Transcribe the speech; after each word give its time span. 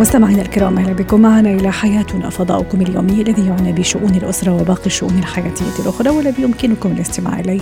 مستمعينا 0.00 0.42
الكرام 0.42 0.78
أهلا 0.78 0.92
بكم. 0.92 1.20
معنا 1.20 1.50
إلى 1.50 1.72
حياتنا 1.72 2.30
فضاؤكم 2.30 2.80
اليومي 2.80 3.22
الذي 3.22 3.46
يعنى 3.46 3.72
بشؤون 3.72 4.14
الأسرة 4.14 4.52
وباقي 4.52 4.86
الشؤون 4.86 5.18
الحياتية 5.18 5.82
الأخرى 5.82 6.10
والذي 6.10 6.42
يمكنكم 6.42 6.92
الاستماع 6.92 7.40
إليه 7.40 7.60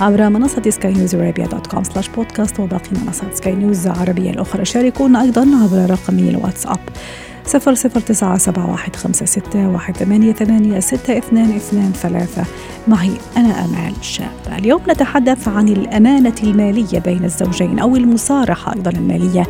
عبر 0.00 0.28
منصة 0.28 0.62
سكاي 0.68 0.92
نيوز 0.92 1.14
ارابيا 1.14 1.46
dot 1.46 1.66
com 1.66 1.84
slash 1.84 2.08
podcast 2.08 2.60
وباقي 2.60 2.90
منصات 3.04 3.36
سكاي 3.36 3.54
نيوز 3.54 3.86
العربية 3.86 4.30
الأخرى. 4.30 4.64
شاركونا 4.64 5.22
أيضا 5.22 5.40
عبر 5.40 5.90
رقمي 5.90 6.28
الواتساب 6.30 6.78
صفر 7.50 7.74
صفر 7.74 8.00
تسعة 8.00 8.38
سبعة 8.38 8.70
واحد 8.70 8.96
خمسة 8.96 9.26
ستة 9.26 9.68
واحد 9.68 9.96
ثمانية 9.96 10.32
ثمانية 10.32 10.80
ستة 10.80 11.18
اثنان 11.18 11.56
اثنان 11.56 11.92
ثلاثة. 11.92 12.44
معي 12.88 13.10
أنا 13.36 13.64
أمال 13.64 13.92
شاب. 14.00 14.58
اليوم 14.58 14.80
نتحدث 14.88 15.48
عن 15.48 15.68
الأمانة 15.68 16.34
المالية 16.42 16.98
بين 16.98 17.24
الزوجين 17.24 17.78
أو 17.78 17.96
المصارحة 17.96 18.74
أيضا 18.74 18.90
المالية 18.90 19.46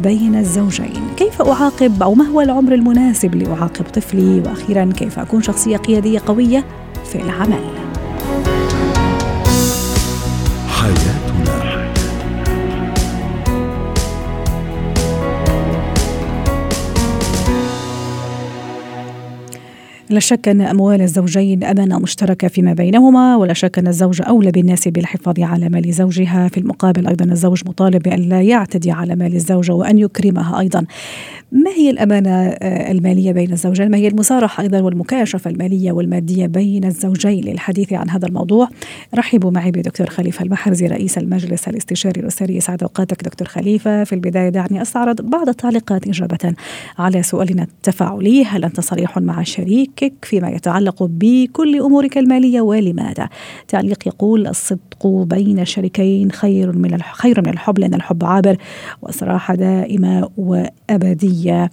بين 0.00 0.34
الزوجين. 0.34 1.02
كيف 1.16 1.42
أعاقب 1.42 2.02
أو 2.02 2.14
ما 2.14 2.24
هو 2.24 2.40
العمر 2.40 2.74
المناسب 2.74 3.34
لأعاقب 3.34 3.84
طفلي؟ 3.94 4.42
وأخيرا 4.46 4.92
كيف 4.96 5.18
أكون 5.18 5.42
شخصية 5.42 5.76
قيادية 5.76 6.22
قوية 6.26 6.64
في 7.12 7.22
العمل؟ 7.22 7.64
حياتنا 10.68 11.19
لا 20.10 20.20
شك 20.20 20.48
أن 20.48 20.60
أموال 20.60 21.02
الزوجين 21.02 21.64
أمانة 21.64 21.98
مشتركة 21.98 22.48
فيما 22.48 22.72
بينهما 22.72 23.36
ولا 23.36 23.52
شك 23.52 23.78
أن 23.78 23.86
الزوجة 23.86 24.22
أولى 24.22 24.50
بالناس 24.50 24.88
بالحفاظ 24.88 25.40
على 25.40 25.68
مال 25.68 25.92
زوجها. 25.92 26.48
في 26.48 26.58
المقابل 26.58 27.06
أيضا 27.06 27.24
الزوج 27.24 27.62
مطالب 27.66 28.02
بأن 28.02 28.20
لا 28.20 28.42
يعتدي 28.42 28.90
على 28.90 29.16
مال 29.16 29.34
الزوجة 29.34 29.72
وأن 29.72 29.98
يكرمها 29.98 30.60
أيضا. 30.60 30.84
ما 31.52 31.70
هي 31.70 31.90
الأمانة 31.90 32.30
آه، 32.30 32.90
المالية 32.90 33.32
بين 33.32 33.52
الزوجين؟ 33.52 33.90
ما 33.90 33.96
هي 33.96 34.08
المصارحة 34.08 34.62
أيضا 34.62 34.80
والمكاشفة 34.80 35.50
المالية 35.50 35.92
والمادية 35.92 36.46
بين 36.46 36.84
الزوجين 36.84 37.44
للحديث 37.44 37.92
عن 37.92 38.10
هذا 38.10 38.26
الموضوع؟ 38.26 38.68
رحبوا 39.14 39.50
معي 39.50 39.70
بدكتور 39.70 40.10
خليفة 40.10 40.44
المحرزي 40.44 40.86
رئيس 40.86 41.18
المجلس 41.18 41.68
الاستشاري 41.68 42.20
الأسري. 42.20 42.56
يسعد 42.56 42.82
أوقاتك 42.82 43.24
دكتور 43.24 43.48
خليفة. 43.48 44.04
في 44.04 44.14
البداية 44.14 44.48
دعني 44.48 44.82
أستعرض 44.82 45.20
بعض 45.20 45.48
التعليقات 45.48 46.08
إجابة 46.08 46.54
على 46.98 47.22
سؤالنا 47.22 47.62
التفاعلي. 47.62 48.44
هل 48.44 48.64
أنت 48.64 48.80
صريح 48.80 49.18
مع 49.18 49.42
شريكك 50.00 50.24
فيما 50.24 50.48
يتعلق 50.50 51.02
بكل 51.02 51.80
أمورك 51.80 52.18
المالية 52.18 52.60
ولماذا؟ 52.60 53.28
تعليق 53.68 54.06
يقول 54.08 54.46
الصدق 54.46 55.06
بين 55.06 55.58
الشريكين 55.60 56.30
خير 56.32 56.72
من 56.72 57.02
خير 57.02 57.40
من 57.40 57.48
الحب 57.48 57.78
لأن 57.78 57.94
الحب 57.94 58.24
عابر 58.24 58.56
والصراحة 59.02 59.54
دائمة 59.54 60.28
وأبدية. 60.36 61.70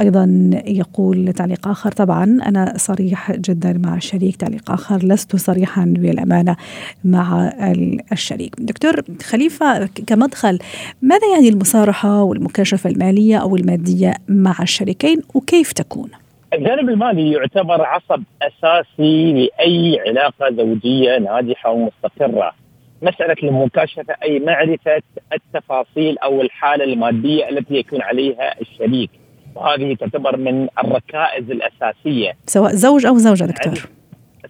أيضا 0.00 0.50
يقول 0.66 1.32
تعليق 1.32 1.68
آخر 1.68 1.92
طبعا 1.92 2.24
أنا 2.24 2.74
صريح 2.76 3.32
جدا 3.32 3.72
مع 3.84 3.96
الشريك 3.96 4.36
تعليق 4.36 4.70
آخر 4.70 5.04
لست 5.06 5.36
صريحا 5.36 5.84
بالأمانة 5.84 6.56
مع 7.04 7.48
ال- 7.48 8.00
الشريك. 8.12 8.54
دكتور 8.58 9.02
خليفة 9.22 9.86
كمدخل 9.86 10.58
ماذا 11.02 11.26
يعني 11.34 11.48
المصارحة 11.48 12.22
والمكاشفة 12.22 12.90
المالية 12.90 13.36
أو 13.36 13.56
المادية 13.56 14.14
مع 14.28 14.56
الشريكين 14.62 15.20
وكيف 15.34 15.72
تكون؟ 15.72 16.08
الجانب 16.52 16.88
المالي 16.88 17.32
يعتبر 17.32 17.82
عصب 17.86 18.22
أساسي 18.42 19.32
لأي 19.32 20.00
علاقة 20.06 20.50
زوجية 20.50 21.18
ناجحة 21.18 21.70
ومستقرة. 21.70 22.52
مسألة 23.02 23.36
المكاشفة 23.42 24.14
أي 24.22 24.38
معرفة 24.38 25.02
التفاصيل 25.32 26.18
أو 26.18 26.40
الحالة 26.40 26.84
المادية 26.84 27.48
التي 27.48 27.74
يكون 27.74 28.02
عليها 28.02 28.60
الشريك. 28.60 29.10
وهذه 29.54 29.94
تعتبر 29.94 30.36
من 30.36 30.68
الركائز 30.84 31.50
الأساسية 31.50 32.32
سواء 32.46 32.70
زوج 32.72 33.06
أو 33.06 33.16
زوجة 33.16 33.44
دكتور 33.44 33.74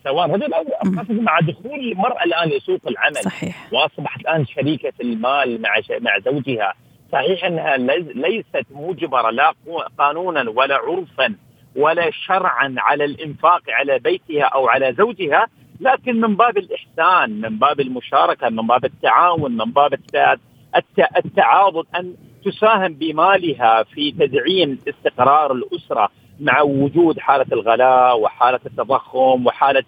سواء 0.04 0.30
رجل 0.30 0.54
أو. 0.54 0.64
خاصه 0.96 1.12
مع 1.14 1.40
دخول 1.40 1.80
المرأة 1.92 2.24
الآن 2.24 2.48
لسوق 2.48 2.80
العمل. 2.88 3.14
صحيح 3.16 3.72
وأصبحت 3.72 4.20
الآن 4.20 4.46
شريكة 4.46 4.92
المال 5.00 5.62
مع 5.62 5.80
ش- 5.80 5.92
مع 6.00 6.18
زوجها 6.18 6.74
صحيح 7.12 7.44
أنها 7.44 7.76
ليس- 7.76 8.16
ليست 8.16 8.66
مجبره 8.70 9.30
لا 9.30 9.52
قانونا 9.98 10.50
ولا 10.50 10.74
عرفا 10.74 11.34
ولا 11.76 12.10
شرعا 12.10 12.74
على 12.78 13.04
الإنفاق 13.04 13.62
على 13.68 13.98
بيتها 13.98 14.44
أو 14.44 14.68
على 14.68 14.94
زوجها 14.98 15.46
لكن 15.80 16.20
من 16.20 16.36
باب 16.36 16.58
الإحسان 16.58 17.40
من 17.40 17.58
باب 17.58 17.80
المشاركة 17.80 18.48
من 18.48 18.66
باب 18.66 18.84
التعاون 18.84 19.52
من 19.52 19.72
باب 19.72 19.92
الت- 19.94 20.38
الت- 20.76 21.16
التعاضد 21.24 21.86
أن 21.96 22.14
تساهم 22.44 22.92
بمالها 22.94 23.82
في 23.82 24.10
تدعيم 24.12 24.78
استقرار 24.88 25.52
الأسرة. 25.52 26.08
مع 26.40 26.62
وجود 26.62 27.18
حالة 27.18 27.46
الغلاء 27.52 28.20
وحالة 28.20 28.60
التضخم 28.66 29.46
وحالة 29.46 29.84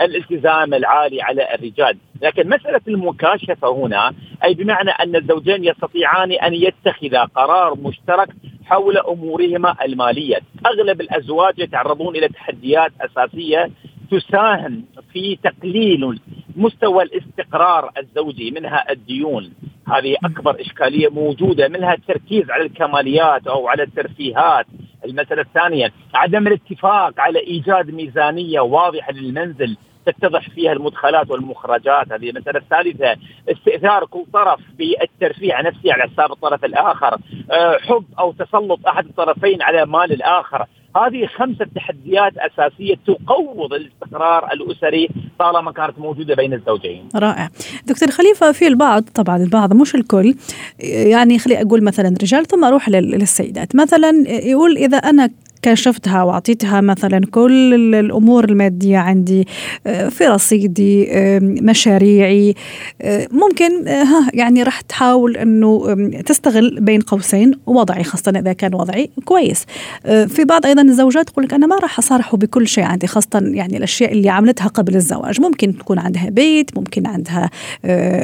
الالتزام 0.00 0.74
العالي 0.74 1.22
على 1.22 1.54
الرجال، 1.54 1.96
لكن 2.22 2.48
مسألة 2.48 2.80
المكاشفة 2.88 3.68
هنا 3.68 4.12
أي 4.44 4.54
بمعنى 4.54 4.90
أن 4.90 5.16
الزوجين 5.16 5.64
يستطيعان 5.64 6.32
أن 6.32 6.54
يتخذا 6.54 7.24
قرار 7.24 7.74
مشترك 7.78 8.28
حول 8.64 8.98
أمورهما 8.98 9.76
المالية، 9.84 10.40
أغلب 10.66 11.00
الأزواج 11.00 11.58
يتعرضون 11.58 12.16
إلى 12.16 12.28
تحديات 12.28 12.92
أساسية 13.00 13.70
تساهم 14.10 14.84
في 15.12 15.36
تقليل 15.36 16.20
مستوى 16.56 17.02
الاستقرار 17.02 17.90
الزوجي 17.98 18.50
منها 18.50 18.92
الديون. 18.92 19.52
هذه 19.88 20.16
أكبر 20.24 20.60
إشكالية 20.60 21.08
موجودة 21.08 21.68
منها 21.68 21.94
التركيز 21.94 22.50
على 22.50 22.62
الكماليات 22.62 23.46
أو 23.46 23.68
على 23.68 23.82
الترفيهات. 23.82 24.66
المسألة 25.04 25.42
الثانية 25.42 25.92
عدم 26.14 26.46
الاتفاق 26.46 27.20
على 27.20 27.38
إيجاد 27.38 27.90
ميزانية 27.90 28.60
واضحة 28.60 29.12
للمنزل 29.12 29.76
تتضح 30.06 30.50
فيها 30.50 30.72
المدخلات 30.72 31.30
والمخرجات. 31.30 32.12
هذه 32.12 32.30
المسألة 32.30 32.58
الثالثة 32.58 33.16
استئثار 33.48 34.04
كل 34.04 34.24
طرف 34.32 34.60
بالترفيه 34.78 35.54
عن 35.54 35.64
نفسه 35.64 35.92
على 35.92 36.02
حساب 36.02 36.32
الطرف 36.32 36.64
الآخر. 36.64 37.18
أه 37.50 37.78
حب 37.78 38.04
أو 38.18 38.32
تسلط 38.32 38.86
أحد 38.86 39.06
الطرفين 39.06 39.62
على 39.62 39.86
مال 39.86 40.12
الآخر. 40.12 40.66
هذه 40.96 41.26
خمسة 41.26 41.66
تحديات 41.74 42.32
أساسية 42.38 42.94
تقوض 43.06 43.72
الاستقرار 43.72 44.52
الأسري 44.52 45.08
طالما 45.38 45.72
كانت 45.72 45.98
موجودة 45.98 46.34
بين 46.34 46.52
الزوجين. 46.54 47.08
رائع. 47.14 47.48
دكتور 47.86 48.10
خليفة 48.10 48.52
في 48.52 48.66
البعض 48.66 49.02
طبعا 49.14 49.36
البعض 49.36 49.72
مش 49.74 49.94
الكل 49.94 50.34
يعني 50.80 51.38
خلي 51.38 51.62
أقول 51.62 51.84
مثلا 51.84 52.08
رجال 52.22 52.46
ثم 52.46 52.64
أروح 52.64 52.88
لل- 52.88 53.10
للسيدات. 53.10 53.76
مثلا 53.76 54.10
يقول 54.28 54.76
إذا 54.76 54.96
أنا 54.96 55.30
كاشفتها 55.64 56.22
وأعطيتها 56.22 56.80
مثلا 56.80 57.20
كل 57.30 57.74
ال- 57.74 57.94
الأمور 57.94 58.44
المادية 58.44 58.98
عندي 58.98 59.46
آه، 59.86 60.08
في 60.08 60.26
رصيدي 60.26 61.06
آه، 61.12 61.38
مشاريعي 61.42 62.54
آه، 63.02 63.28
ممكن 63.30 63.88
ها 63.88 64.30
يعني 64.34 64.62
راح 64.62 64.80
تحاول 64.80 65.36
إنه 65.36 65.94
تستغل 66.26 66.78
بين 66.80 67.00
قوسين 67.00 67.52
وضعي 67.66 68.04
خاصة 68.04 68.32
إذا 68.36 68.52
كان 68.52 68.74
وضعي 68.74 69.10
كويس. 69.24 69.64
في 70.04 70.44
بعض 70.44 70.66
أيضا 70.66 70.82
الزوجات 70.82 71.28
تقول 71.30 71.44
لك 71.44 71.54
أنا 71.54 71.66
ما 71.66 71.76
راح 71.78 71.98
أصارحه 71.98 72.36
بكل 72.36 72.68
شيء 72.68 72.84
عندي 72.84 73.06
خاصة 73.06 73.28
يعني 73.44 73.76
الأشياء 73.76 74.12
اللي 74.12 74.28
عملتها 74.28 74.66
قبل 74.68 74.96
الزواج. 74.96 75.40
ممكن 75.40 75.78
تكون 75.78 75.98
عندها 75.98 76.30
بيت 76.30 76.70
ممكن 76.78 77.06
عندها 77.06 77.50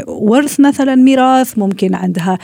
ورث 0.06 0.60
مثلا 0.60 0.94
ميراث 0.94 1.58
ممكن 1.58 1.94
عندها 1.94 2.38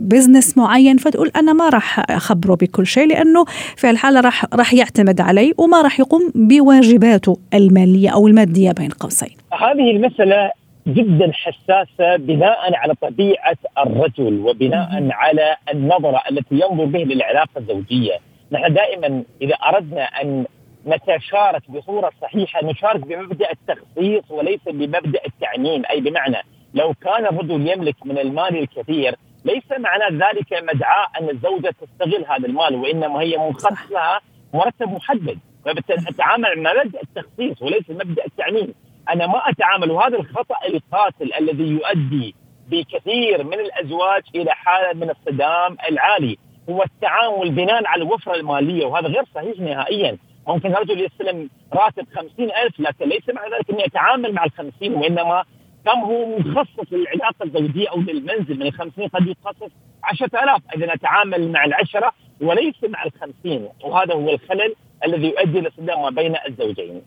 بزنس 0.00 0.56
معين 0.58 0.96
فتقول 0.96 1.30
أنا 1.36 1.52
ما 1.52 1.68
راح 1.68 2.10
أخبره 2.10 2.54
بكل 2.54 2.86
شيء 2.86 3.06
لأنه 3.06 3.44
في 3.76 3.90
الحالة 3.90 4.20
راح 4.20 4.31
راح 4.54 4.74
يعتمد 4.74 5.20
علي 5.20 5.54
وما 5.58 5.82
راح 5.82 6.00
يقوم 6.00 6.32
بواجباته 6.34 7.36
المالية 7.54 8.08
أو 8.08 8.26
المادية 8.26 8.72
بين 8.72 8.90
قوسين. 8.90 9.36
هذه 9.52 9.90
المسألة 9.90 10.50
جدا 10.86 11.32
حساسة 11.32 12.16
بناء 12.16 12.74
على 12.74 12.94
طبيعة 12.94 13.56
الرجل 13.78 14.40
وبناء 14.40 15.08
على 15.10 15.56
النظرة 15.72 16.22
التي 16.30 16.54
ينظر 16.54 16.84
به 16.84 16.98
للعلاقة 16.98 17.58
الزوجية. 17.58 18.18
نحن 18.52 18.74
دائما 18.74 19.22
إذا 19.42 19.54
أردنا 19.54 20.02
أن 20.02 20.44
نتشارك 20.86 21.70
بصورة 21.70 22.10
صحيحة 22.22 22.64
نشارك 22.64 23.00
بمبدأ 23.06 23.46
التخصيص 23.50 24.30
وليس 24.30 24.60
بمبدأ 24.66 25.20
التعميم. 25.26 25.82
أي 25.90 26.00
بمعنى 26.00 26.36
لو 26.74 26.94
كان 26.94 27.26
الرجل 27.26 27.68
يملك 27.68 27.96
من 28.04 28.18
المال 28.18 28.58
الكثير 28.58 29.16
ليس 29.44 29.64
معنى 29.78 30.18
ذلك 30.18 30.62
مدعاة 30.62 31.06
أن 31.20 31.30
الزوجة 31.30 31.74
تستغل 31.80 32.24
هذا 32.28 32.46
المال 32.46 32.74
وإنما 32.74 33.20
هي 33.20 33.36
منخصص 33.38 33.90
لها 33.92 34.20
مرتب 34.54 34.88
محدد 34.88 35.38
فبالتالي 35.64 36.08
اتعامل 36.08 36.62
مع 36.62 36.72
مبدأ 36.84 37.00
التخصيص 37.02 37.62
وليس 37.62 37.90
مبدأ 37.90 38.24
التعميم. 38.26 38.74
أنا 39.10 39.26
ما 39.26 39.50
أتعامل 39.50 39.90
وهذا 39.90 40.16
الخطأ 40.16 40.54
القاتل 40.68 41.34
الذي 41.40 41.64
يؤدي 41.68 42.34
بكثير 42.68 43.44
من 43.44 43.60
الأزواج 43.60 44.22
إلى 44.34 44.50
حالة 44.50 44.98
من 45.00 45.10
الصدام 45.10 45.76
العالي. 45.90 46.38
هو 46.70 46.82
التعامل 46.82 47.50
بناء 47.50 47.86
على 47.86 48.02
الوفرة 48.02 48.34
المالية 48.34 48.86
وهذا 48.86 49.08
غير 49.08 49.24
صحيح 49.34 49.60
نهائيا. 49.60 50.18
ممكن 50.48 50.72
رجل 50.72 51.00
يستلم 51.00 51.50
راتب 51.74 52.06
خمسين 52.16 52.50
ألف 52.50 52.80
لكن 52.80 53.08
ليس 53.08 53.22
معنى 53.34 53.54
ذلك 53.54 53.70
أنه 53.70 53.82
يتعامل 53.82 54.32
مع 54.32 54.44
الخمسين 54.44 54.94
وإنما 54.94 55.44
كم 55.84 55.98
هو 56.00 56.38
مخصص 56.38 56.92
للعلاقة 56.92 57.44
الزوجية 57.44 57.88
أو 57.88 58.00
للمنزل 58.00 58.58
من 58.58 58.66
الخمسين؟ 58.66 59.08
قد 59.08 59.26
يتخصص 59.26 59.70
عشرة 60.04 60.42
آلاف. 60.42 60.60
إذا 60.76 60.94
نتعامل 60.94 61.52
مع 61.52 61.64
العشرة 61.64 62.12
وليس 62.40 62.84
مع 62.84 63.04
الخمسين. 63.04 63.68
وهذا 63.84 64.14
هو 64.14 64.30
الخلل 64.30 64.74
الذي 65.04 65.26
يؤدي 65.26 65.60
لصدام 65.60 66.02
ما 66.02 66.10
بين 66.10 66.36
الزوجين. 66.48 67.02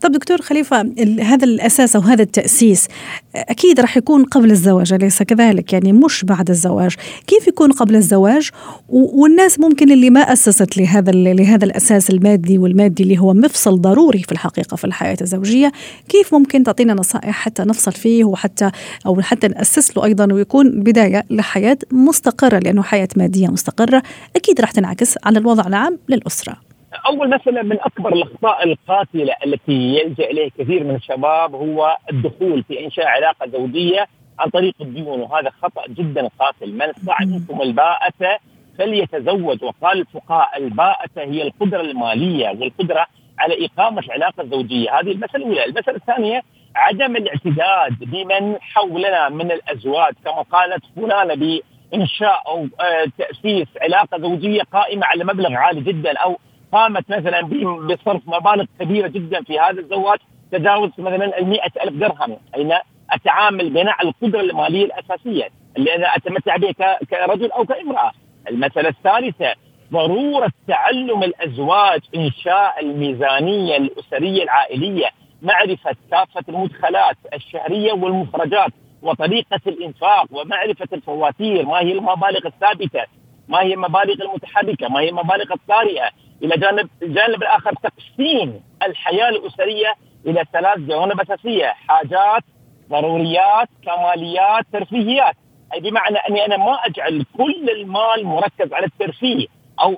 طب 0.00 0.12
دكتور 0.12 0.42
خليفة 0.42 0.92
هذا 1.22 1.44
الأساس 1.44 1.96
أو 1.96 2.02
هذا 2.02 2.22
التأسيس 2.22 2.88
أكيد 3.34 3.80
راح 3.80 3.96
يكون 3.96 4.24
قبل 4.24 4.50
الزواج 4.50 4.92
أليس 4.92 5.22
كذلك؟ 5.22 5.72
يعني 5.72 5.92
مش 5.92 6.24
بعد 6.24 6.50
الزواج. 6.50 6.94
كيف 7.26 7.46
يكون 7.46 7.72
قبل 7.72 7.96
الزواج؟ 7.96 8.50
والناس 8.88 9.60
ممكن 9.60 9.92
اللي 9.92 10.10
ما 10.10 10.20
أسست 10.20 10.76
لهذا 10.76 11.12
لهذا 11.12 11.64
الأساس 11.64 12.10
المادي 12.10 12.58
والمادي 12.58 13.02
اللي 13.02 13.18
هو 13.18 13.34
مفصل 13.34 13.80
ضروري 13.80 14.22
في 14.22 14.32
الحقيقة 14.32 14.76
في 14.76 14.84
الحياة 14.84 15.16
الزوجية 15.20 15.72
كيف 16.08 16.34
ممكن 16.34 16.62
تعطينا 16.64 16.94
نصائح 16.94 17.34
حتى 17.34 17.62
نفصل 17.62 17.92
فيه 17.92 18.24
وحتى 18.24 18.70
أو 19.06 19.20
حتى 19.20 19.48
نأسس 19.48 19.96
له 19.96 20.04
أيضا 20.04 20.32
ويكون 20.32 20.70
بداية 20.70 21.24
لحياة 21.30 21.78
مستقرة 21.92 22.58
لأنه 22.58 22.82
حياة 22.82 23.08
مادية 23.16 23.48
مستقرة؟ 23.48 24.02
أكيد 24.36 24.60
راح 24.60 24.70
تنعكس 24.70 25.14
على 25.24 25.38
الوضع 25.38 25.66
العام 25.66 25.98
للأسرة. 26.08 26.73
أول 27.06 27.30
مسألة 27.30 27.62
من 27.62 27.80
أكبر 27.80 28.12
الأخطاء 28.12 28.64
القاتلة 28.64 29.34
التي 29.46 29.72
يلجأ 29.72 30.30
اليه 30.30 30.50
كثير 30.58 30.84
من 30.84 30.94
الشباب 30.94 31.54
هو 31.54 31.96
الدخول 32.12 32.62
في 32.62 32.84
إنشاء 32.84 33.06
علاقة 33.06 33.46
زوجية 33.48 34.06
عن 34.38 34.50
طريق 34.50 34.74
الديون 34.80 35.20
وهذا 35.20 35.50
خطأ 35.50 35.82
جدا 35.88 36.28
قاتل. 36.38 36.72
من 36.72 36.82
استطاع 36.82 37.16
منكم 37.20 37.62
الباءة 37.62 38.38
فليتزوج. 38.78 39.64
وقال 39.64 40.00
الفقهاء 40.00 40.58
الباءة 40.58 41.10
هي 41.16 41.42
القدرة 41.42 41.80
المالية 41.80 42.48
والقدره 42.48 43.06
على 43.38 43.66
إقامة 43.66 44.02
العلاقة 44.02 44.42
الزوجية. 44.42 45.00
هذه 45.00 45.10
المسألة 45.10 45.44
الأولى، 45.44 45.64
المسألة 45.64 45.96
الثانية 45.96 46.42
عدم 46.76 47.16
الاعتداد 47.16 47.98
بمن 48.00 48.56
حولنا 48.60 49.28
من 49.28 49.52
الأزواج. 49.52 50.14
كما 50.24 50.42
قالت 50.42 50.82
فلانة 50.96 51.34
بإنشاء 51.34 52.42
أو 52.46 52.68
آه، 52.80 53.04
تأسيس 53.18 53.68
علاقة 53.82 54.18
زوجية 54.18 54.62
قائمة 54.72 55.06
على 55.06 55.24
مبلغ 55.24 55.52
عالي 55.52 55.80
جدا 55.80 56.18
أو 56.18 56.38
قامت 56.74 57.10
مثلا 57.10 57.40
بصرف 57.86 58.22
مبالغ 58.26 58.64
كبيرة 58.80 59.08
جدا 59.08 59.42
في 59.42 59.58
هذا 59.58 59.80
الزواج 59.80 60.18
تجاوز 60.52 60.90
مثلا 60.98 61.38
ال 61.38 61.60
ألف 61.82 61.92
درهم 61.92 62.36
أين 62.56 62.72
أتعامل 63.10 63.70
بناء 63.70 63.94
على 63.98 64.08
القدرة 64.08 64.40
المالية 64.40 64.84
الأساسية 64.84 65.48
اللي 65.76 65.94
أنا 65.94 66.16
أتمتع 66.16 66.56
بها 66.56 66.98
كرجل 67.10 67.50
أو 67.52 67.64
كامرأة. 67.64 68.12
المسألة 68.50 68.88
الثالثة 68.88 69.54
ضرورة 69.92 70.50
تعلم 70.68 71.22
الأزواج 71.22 72.00
إنشاء 72.16 72.80
الميزانية 72.80 73.76
الأسرية 73.76 74.42
العائلية 74.42 75.06
معرفة 75.42 75.96
كافة 76.10 76.44
المدخلات 76.48 77.16
الشهرية 77.34 77.92
والمخرجات 77.92 78.70
وطريقة 79.02 79.60
الإنفاق 79.66 80.26
ومعرفة 80.30 80.88
الفواتير 80.92 81.66
ما 81.66 81.78
هي 81.80 81.92
المبالغ 81.92 82.46
الثابتة 82.46 83.04
ما 83.48 83.60
هي 83.62 83.74
المبالغ 83.74 84.22
المتحركة 84.22 84.88
ما 84.88 85.00
هي 85.00 85.08
المبالغ 85.08 85.52
الطارئة. 85.52 86.10
إلى 86.44 86.56
جانب 86.56 86.88
الجانب 87.02 87.42
الآخر 87.42 87.72
تقسيم 87.82 88.60
الحياة 88.82 89.28
الأسرية 89.28 89.94
إلى 90.26 90.44
ثلاث 90.52 90.78
جوانب 90.78 91.20
أساسية 91.20 91.66
حاجات 91.66 92.42
ضروريات 92.90 93.68
كماليات 93.86 94.64
ترفيهيات. 94.72 95.34
أي 95.74 95.80
بمعنى 95.80 96.18
أني 96.18 96.46
أنا 96.46 96.56
ما 96.56 96.72
أجعل 96.72 97.24
كل 97.38 97.70
المال 97.70 98.24
مركز 98.26 98.72
على 98.72 98.86
الترفيه 98.86 99.46
أو 99.80 99.96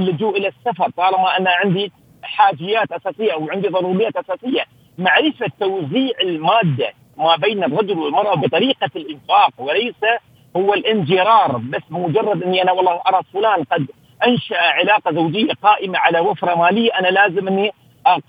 اللجوء 0.00 0.36
إلى 0.38 0.48
السفر 0.48 0.90
طالما 0.90 1.36
أنا 1.38 1.50
عندي 1.50 1.92
حاجيات 2.22 2.92
أساسية 2.92 3.32
أو 3.32 3.50
عندي 3.50 3.68
ضروريات 3.68 4.16
أساسية. 4.16 4.64
معرفة 4.98 5.46
توزيع 5.60 6.12
المادة 6.22 6.92
ما 7.16 7.36
بين 7.36 7.64
الرجل 7.64 7.98
والمرأة 7.98 8.34
بطريقة 8.34 8.90
الإنفاق 8.96 9.50
وليس 9.58 10.04
هو 10.56 10.74
الانجرار 10.74 11.56
بس 11.56 11.82
مجرد 11.90 12.42
أني 12.42 12.62
أنا 12.62 12.72
والله 12.72 13.00
أرى 13.08 13.20
فلان 13.32 13.64
قد 13.64 13.86
أنشأ 14.26 14.56
علاقة 14.58 15.12
زوجية 15.12 15.52
قائمة 15.62 15.98
على 15.98 16.20
وفرة 16.20 16.54
مالية 16.54 16.90
أنا 17.00 17.08
لازم 17.08 17.48
إني 17.48 17.70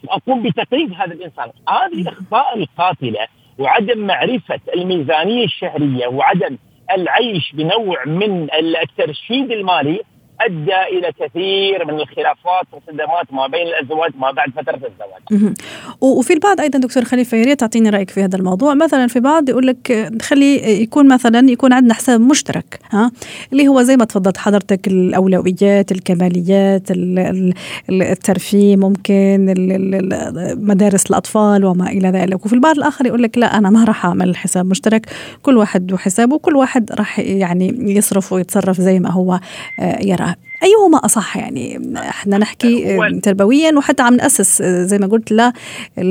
أقوم 0.09 0.43
بتقييد 0.43 0.93
هذا 0.93 1.13
الإنسان، 1.13 1.51
هذه 1.69 2.01
الأخطاء 2.01 2.57
القاتلة 2.57 3.27
وعدم 3.59 3.99
معرفة 4.07 4.59
الميزانية 4.75 5.45
الشهرية 5.45 6.07
وعدم 6.07 6.57
العيش 6.91 7.51
بنوع 7.53 8.05
من 8.05 8.47
الترشيد 8.53 9.51
المالي 9.51 10.01
أدى 10.45 10.97
إلى 10.97 11.11
كثير 11.19 11.85
من 11.85 11.99
الخلافات 11.99 12.67
والصدمات 12.73 13.33
ما 13.33 13.47
بين 13.47 13.67
الأزواج 13.67 14.11
ما 14.17 14.31
بعد 14.31 14.49
فترة 14.49 14.75
الزواج. 14.75 15.53
وفي 16.01 16.33
البعض 16.33 16.61
أيضا 16.61 16.79
دكتور 16.79 17.03
خليفة 17.03 17.37
يا 17.37 17.45
ريت 17.45 17.59
تعطيني 17.59 17.89
رأيك 17.89 18.09
في 18.09 18.23
هذا 18.23 18.37
الموضوع، 18.37 18.73
مثلا 18.73 19.07
في 19.07 19.19
بعض 19.19 19.49
يقول 19.49 19.67
لك 19.67 20.11
خلي 20.21 20.81
يكون 20.81 21.13
مثلا 21.13 21.49
يكون 21.49 21.73
عندنا 21.73 21.93
حساب 21.93 22.21
مشترك 22.21 22.79
ها؟ 22.91 23.11
اللي 23.51 23.67
هو 23.67 23.81
زي 23.81 23.97
ما 23.97 24.05
تفضلت 24.05 24.37
حضرتك 24.37 24.87
الأولويات، 24.87 25.91
الكماليات، 25.91 26.87
الترفيه 27.89 28.75
ممكن 28.75 29.53
مدارس 30.57 31.05
الأطفال 31.05 31.65
وما 31.65 31.89
إلى 31.89 32.07
ذلك، 32.09 32.45
وفي 32.45 32.53
البعض 32.53 32.77
الآخر 32.77 33.05
يقول 33.05 33.23
لك 33.23 33.37
لا 33.37 33.57
أنا 33.57 33.69
ما 33.69 33.83
راح 33.83 34.05
أعمل 34.05 34.37
حساب 34.37 34.65
مشترك، 34.65 35.05
كل 35.41 35.57
واحد 35.57 35.93
وحسابه 35.93 36.35
وكل 36.35 36.55
واحد 36.55 36.91
راح 36.91 37.19
يعني 37.19 37.75
يصرف 37.79 38.33
ويتصرف 38.33 38.81
زي 38.81 38.99
ما 38.99 39.11
هو 39.11 39.39
آه، 39.79 39.99
يرى. 40.01 40.32
أيهما 40.63 41.05
أصح 41.05 41.37
يعني؟ 41.37 41.79
إحنا 41.97 42.37
نحكي 42.37 42.97
تربويا 43.19 43.71
وحتى 43.77 44.03
عم 44.03 44.15
نأسس 44.15 44.61
زي 44.61 44.97
ما 44.97 45.07
قلت 45.07 45.31
لا 45.31 45.53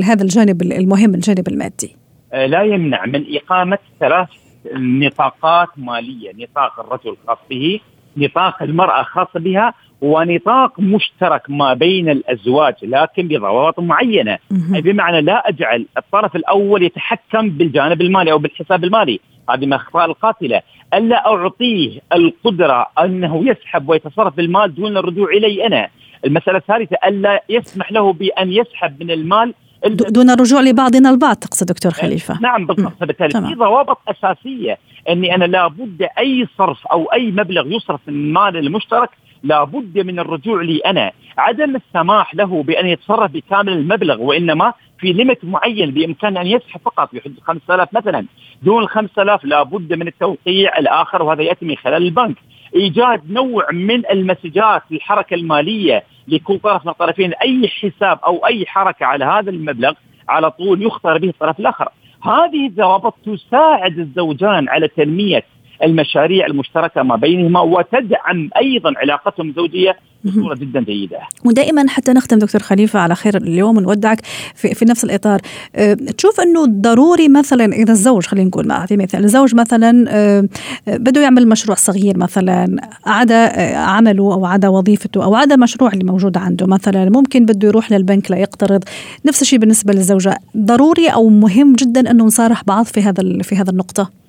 هذا 0.03 0.23
الجانب 0.23 0.61
المهم 0.61 1.15
الجانب 1.15 1.47
المادي. 1.47 1.95
آه، 2.33 2.45
لا 2.45 2.63
يمنع 2.63 3.05
من 3.05 3.25
إقامة 3.35 3.77
ثلاث 3.99 4.27
نطاقات 4.75 5.67
مالية. 5.77 6.31
نطاق 6.37 6.79
الرجل 6.79 7.17
خاص 7.27 7.37
به 7.49 7.79
نطاق 8.17 8.63
المرأة 8.63 9.03
خاص 9.03 9.27
بها 9.35 9.73
ونطاق 10.01 10.79
مشترك 10.79 11.41
ما 11.49 11.73
بين 11.73 12.09
الأزواج 12.09 12.73
لكن 12.83 13.27
بضوابط 13.27 13.79
معينة. 13.79 14.37
أي 14.75 14.81
بمعنى 14.81 15.21
لا 15.21 15.49
أجعل 15.49 15.85
الطرف 15.97 16.35
الأول 16.35 16.83
يتحكم 16.83 17.49
بالجانب 17.49 18.01
المالي 18.01 18.31
أو 18.31 18.37
بالحساب 18.37 18.83
المالي. 18.83 19.19
هذه 19.49 19.65
من 19.65 19.73
الأخطاء 19.73 20.05
القاتلة. 20.05 20.61
الا 20.97 21.27
أعطيه 21.27 21.99
القدرة 22.13 22.87
أنه 22.99 23.47
يسحب 23.49 23.89
ويتصرف 23.89 24.35
بالمال 24.35 24.75
دون 24.75 24.97
الرجوع 24.97 25.29
الي 25.29 25.67
أنا. 25.67 25.89
المسألة 26.25 26.57
الثالثة 26.57 26.97
الا 27.05 27.43
يسمح 27.49 27.91
له 27.91 28.13
بأن 28.13 28.53
يسحب 28.53 29.03
من 29.03 29.11
المال 29.11 29.53
دون 29.87 30.29
الرجوع 30.29 30.61
لبعضنا 30.61 31.09
البعض 31.09 31.35
تقصد 31.35 31.67
دكتور 31.67 31.91
خليفة. 31.91 32.39
نعم 32.41 32.65
بالضبط. 32.65 32.93
فبالتالي 32.99 33.29
في 33.29 33.55
ضوابط 33.55 33.97
أساسية 34.07 34.77
أني 35.09 35.35
أنا 35.35 35.45
لابد 35.45 36.07
أي 36.19 36.47
صرف 36.57 36.87
أو 36.87 37.05
أي 37.05 37.31
مبلغ 37.31 37.67
يصرف 37.67 37.99
من 38.07 38.13
المال 38.13 38.57
المشترك 38.57 39.09
لابد 39.43 39.99
من 39.99 40.19
الرجوع 40.19 40.61
لي 40.61 40.77
أنا. 40.77 41.11
عدم 41.37 41.75
السماح 41.75 42.35
له 42.35 42.63
بأن 42.63 42.87
يتصرف 42.87 43.31
بكامل 43.31 43.73
المبلغ 43.73 44.21
وإنما 44.21 44.73
في 44.99 45.13
ليمت 45.13 45.39
معين 45.43 45.91
بإمكانه 45.91 46.41
أن 46.41 46.47
يسحب 46.47 46.79
فقط 46.85 47.15
بحدود 47.15 47.39
5000 47.41 47.93
مثلا. 47.93 48.25
دون 48.61 48.83
ال 48.83 48.89
5000 48.89 49.45
لابد 49.45 49.93
من 49.93 50.07
التوقيع 50.07 50.77
الآخر 50.77 51.23
وهذا 51.23 51.41
يأتي 51.41 51.65
من 51.65 51.75
خلال 51.75 52.03
البنك. 52.03 52.35
إيجاد 52.75 53.31
نوع 53.31 53.71
من 53.71 54.05
المسجات 54.11 54.83
للحركه 54.91 55.33
المالية 55.33 56.03
لكل 56.27 56.59
طرف 56.59 56.85
من 56.85 56.91
الطرفين 56.91 57.33
أي 57.33 57.67
حساب 57.67 58.19
أو 58.25 58.45
أي 58.45 58.65
حركة 58.65 59.05
على 59.05 59.25
هذا 59.25 59.49
المبلغ 59.49 59.93
على 60.29 60.51
طول 60.51 60.81
يختار 60.81 61.17
به 61.17 61.29
الطرف 61.29 61.59
الآخر. 61.59 61.89
هذه 62.23 62.67
الضوابط 62.67 63.15
تساعد 63.25 63.99
الزوجان 63.99 64.69
على 64.69 64.87
تنمية 64.87 65.43
المشاريع 65.83 66.45
المشتركة 66.45 67.03
ما 67.03 67.15
بينهما 67.15 67.61
وتدعم 67.61 68.49
أيضا 68.57 68.93
علاقتهم 68.97 69.49
الزوجية 69.49 69.97
بصورة 70.23 70.55
جدا 70.55 70.79
جيدة. 70.83 71.19
ودائما 71.45 71.85
حتى 71.89 72.13
نختم 72.13 72.39
دكتور 72.39 72.61
خليفة 72.61 72.99
على 72.99 73.15
خير 73.15 73.37
اليوم 73.37 73.77
ونودعك 73.77 74.21
في, 74.55 74.73
في 74.73 74.85
نفس 74.85 75.03
الإطار، 75.03 75.39
أه 75.75 75.93
تشوف 75.93 76.39
إنه 76.39 76.65
ضروري 76.65 77.29
مثلا 77.29 77.65
إذا 77.65 77.91
الزوج 77.91 78.25
خلينا 78.25 78.47
نقول 78.47 78.71
اعطي 78.71 78.97
مثال، 78.97 79.23
الزوج 79.23 79.55
مثلا 79.55 80.05
أه 80.09 80.47
بده 80.87 81.21
يعمل 81.21 81.47
مشروع 81.47 81.75
صغير 81.77 82.17
مثلا 82.17 82.77
عدا 83.05 83.35
أه 83.35 83.75
عمله 83.75 84.33
أو 84.33 84.45
عدا 84.45 84.67
وظيفته 84.67 85.23
أو 85.23 85.35
عدا 85.35 85.55
مشروع 85.55 85.93
اللي 85.93 86.03
موجود 86.03 86.37
عنده 86.37 86.67
مثلا 86.67 87.09
ممكن 87.09 87.45
بده 87.45 87.67
يروح 87.67 87.91
للبنك 87.91 88.31
ليقترض، 88.31 88.83
نفس 89.25 89.41
الشيء 89.41 89.59
بالنسبة 89.59 89.93
للزوجة، 89.93 90.37
ضروري 90.57 91.07
أو 91.07 91.29
مهم 91.29 91.73
جدا 91.73 92.11
إنه 92.11 92.25
نصارح 92.25 92.63
بعض 92.63 92.85
في 92.85 93.01
هذا 93.01 93.41
في 93.41 93.55
هذا 93.55 93.71
النقطة. 93.71 94.22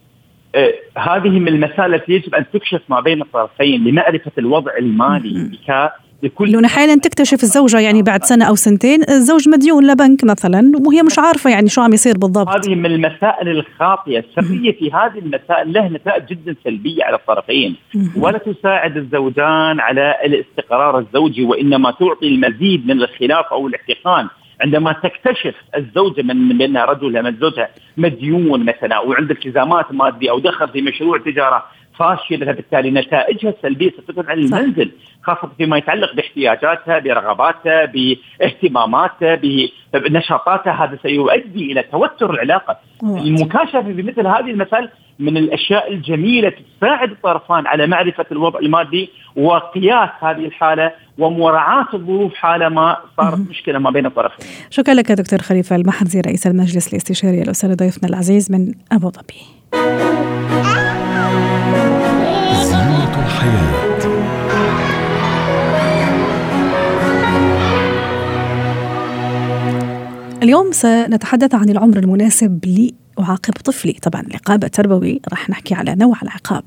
آه، 0.55 0.75
هذه 0.99 1.39
من 1.39 1.49
المسائل 1.49 1.95
التي 1.95 2.13
يجب 2.13 2.35
أن 2.35 2.45
تكشف 2.53 2.81
ما 2.89 3.01
بين 3.01 3.23
الطرفين 3.23 3.85
لمعرفة 3.85 4.33
الوضع 4.39 4.73
المالي 4.79 5.51
لكل 6.25 6.53
لأن 6.53 6.65
أحيانا 6.65 6.95
تكتشف 6.95 7.43
الزوجة 7.43 7.81
يعني 7.81 8.03
بعد 8.03 8.25
سنة 8.25 8.45
أو 8.45 8.55
سنتين 8.55 9.03
الزوج 9.09 9.49
مديون 9.49 9.87
لبنك 9.87 10.25
مثلا 10.25 10.73
وهي 10.87 11.03
مش 11.03 11.19
عارفة 11.19 11.51
يعني 11.51 11.69
شو 11.69 11.81
عم 11.81 11.93
يصير 11.93 12.15
بالضبط. 12.19 12.49
هذه 12.49 12.75
من 12.75 12.87
المسائل 12.87 13.49
الخاطئة. 13.49 14.19
السرية 14.19 14.73
في 14.73 14.93
هذه 14.93 15.19
المسائل 15.19 15.73
له 15.73 15.89
نتائج 15.89 16.27
جدا 16.27 16.57
سلبية 16.65 17.05
على 17.05 17.17
الطرفين. 17.17 17.77
ولا 18.17 18.39
تساعد 18.39 18.97
الزوجان 18.97 19.81
على 19.81 20.15
الاستقرار 20.25 20.99
الزوجي 20.99 21.45
وإنما 21.45 21.91
تعطي 21.91 22.29
المزيد 22.29 22.87
من 22.87 23.03
الخلاف 23.03 23.47
أو 23.53 23.67
الاحتقان. 23.67 24.29
عندما 24.61 24.93
تكتشف 24.93 25.55
الزوجة 25.77 26.23
من 26.23 26.59
بانها 26.59 26.85
رجل 26.85 27.23
من 27.23 27.37
زوجها 27.37 27.69
مديون 27.97 28.65
مثلا 28.65 28.99
وعنده 28.99 29.35
التزامات 29.35 29.93
مادية 29.93 30.31
أو 30.31 30.39
دخل 30.39 30.69
في 30.69 30.83
مشروع 30.83 31.19
تجارة 31.19 31.65
فاشلة 31.99 32.53
بالتالي 32.53 32.91
نتائجها 32.91 33.51
السلبية 33.51 33.91
ستكون 33.91 34.25
على 34.29 34.41
المنزل 34.41 34.91
خاصة 35.23 35.51
فيما 35.59 35.77
يتعلق 35.77 36.15
باحتياجاتها 36.15 36.99
برغباتها 36.99 37.85
باهتماماتها 37.85 39.41
بنشاطاتها. 39.95 40.73
هذا 40.73 40.99
سيؤدي 41.03 41.73
إلى 41.73 41.83
توتر 41.83 42.31
العلاقة. 42.31 42.77
المكاشفة 43.03 43.81
بمثل 43.81 44.27
هذه 44.27 44.51
المسائل 44.51 44.89
من 45.19 45.37
الأشياء 45.37 45.93
الجميلة 45.93 46.53
تساعد 46.79 47.11
الطرفان 47.11 47.67
على 47.67 47.87
معرفة 47.87 48.27
الوضع 48.33 48.59
المادي 48.59 49.11
وقياس 49.37 50.11
هذه 50.21 50.47
الحالة 50.47 50.93
ومراعاة 51.19 51.87
الظروف 51.95 52.35
حالما 52.35 52.97
صارت 53.17 53.39
مشكلة 53.51 53.79
ما 53.79 53.91
بين 53.91 54.07
الطرفين. 54.07 54.47
شكرا 54.71 54.95
لك 54.95 55.13
دكتور 55.13 55.39
خليفة 55.39 55.77
المحرزي 55.77 56.21
رئيس 56.21 56.47
المجلس 56.47 56.89
الاستشاري 56.93 57.43
الاستاذ 57.43 57.77
ضيفنا 57.77 58.09
العزيز 58.09 58.53
من 58.53 58.73
أبو 58.93 59.11
ظبي. 59.11 59.41
اليوم 70.43 70.73
سنتحدث 70.73 71.55
عن 71.55 71.71
العمر 71.71 71.97
المناسب 71.97 72.51
أعاقب 73.21 73.55
طفلي. 73.65 73.93
طبعا 73.93 74.23
العقاب 74.23 74.65
التربوي 74.65 75.21
راح 75.29 75.51
نحكي 75.51 75.75
على 75.75 75.95
نوع 75.95 76.17
العقاب. 76.23 76.65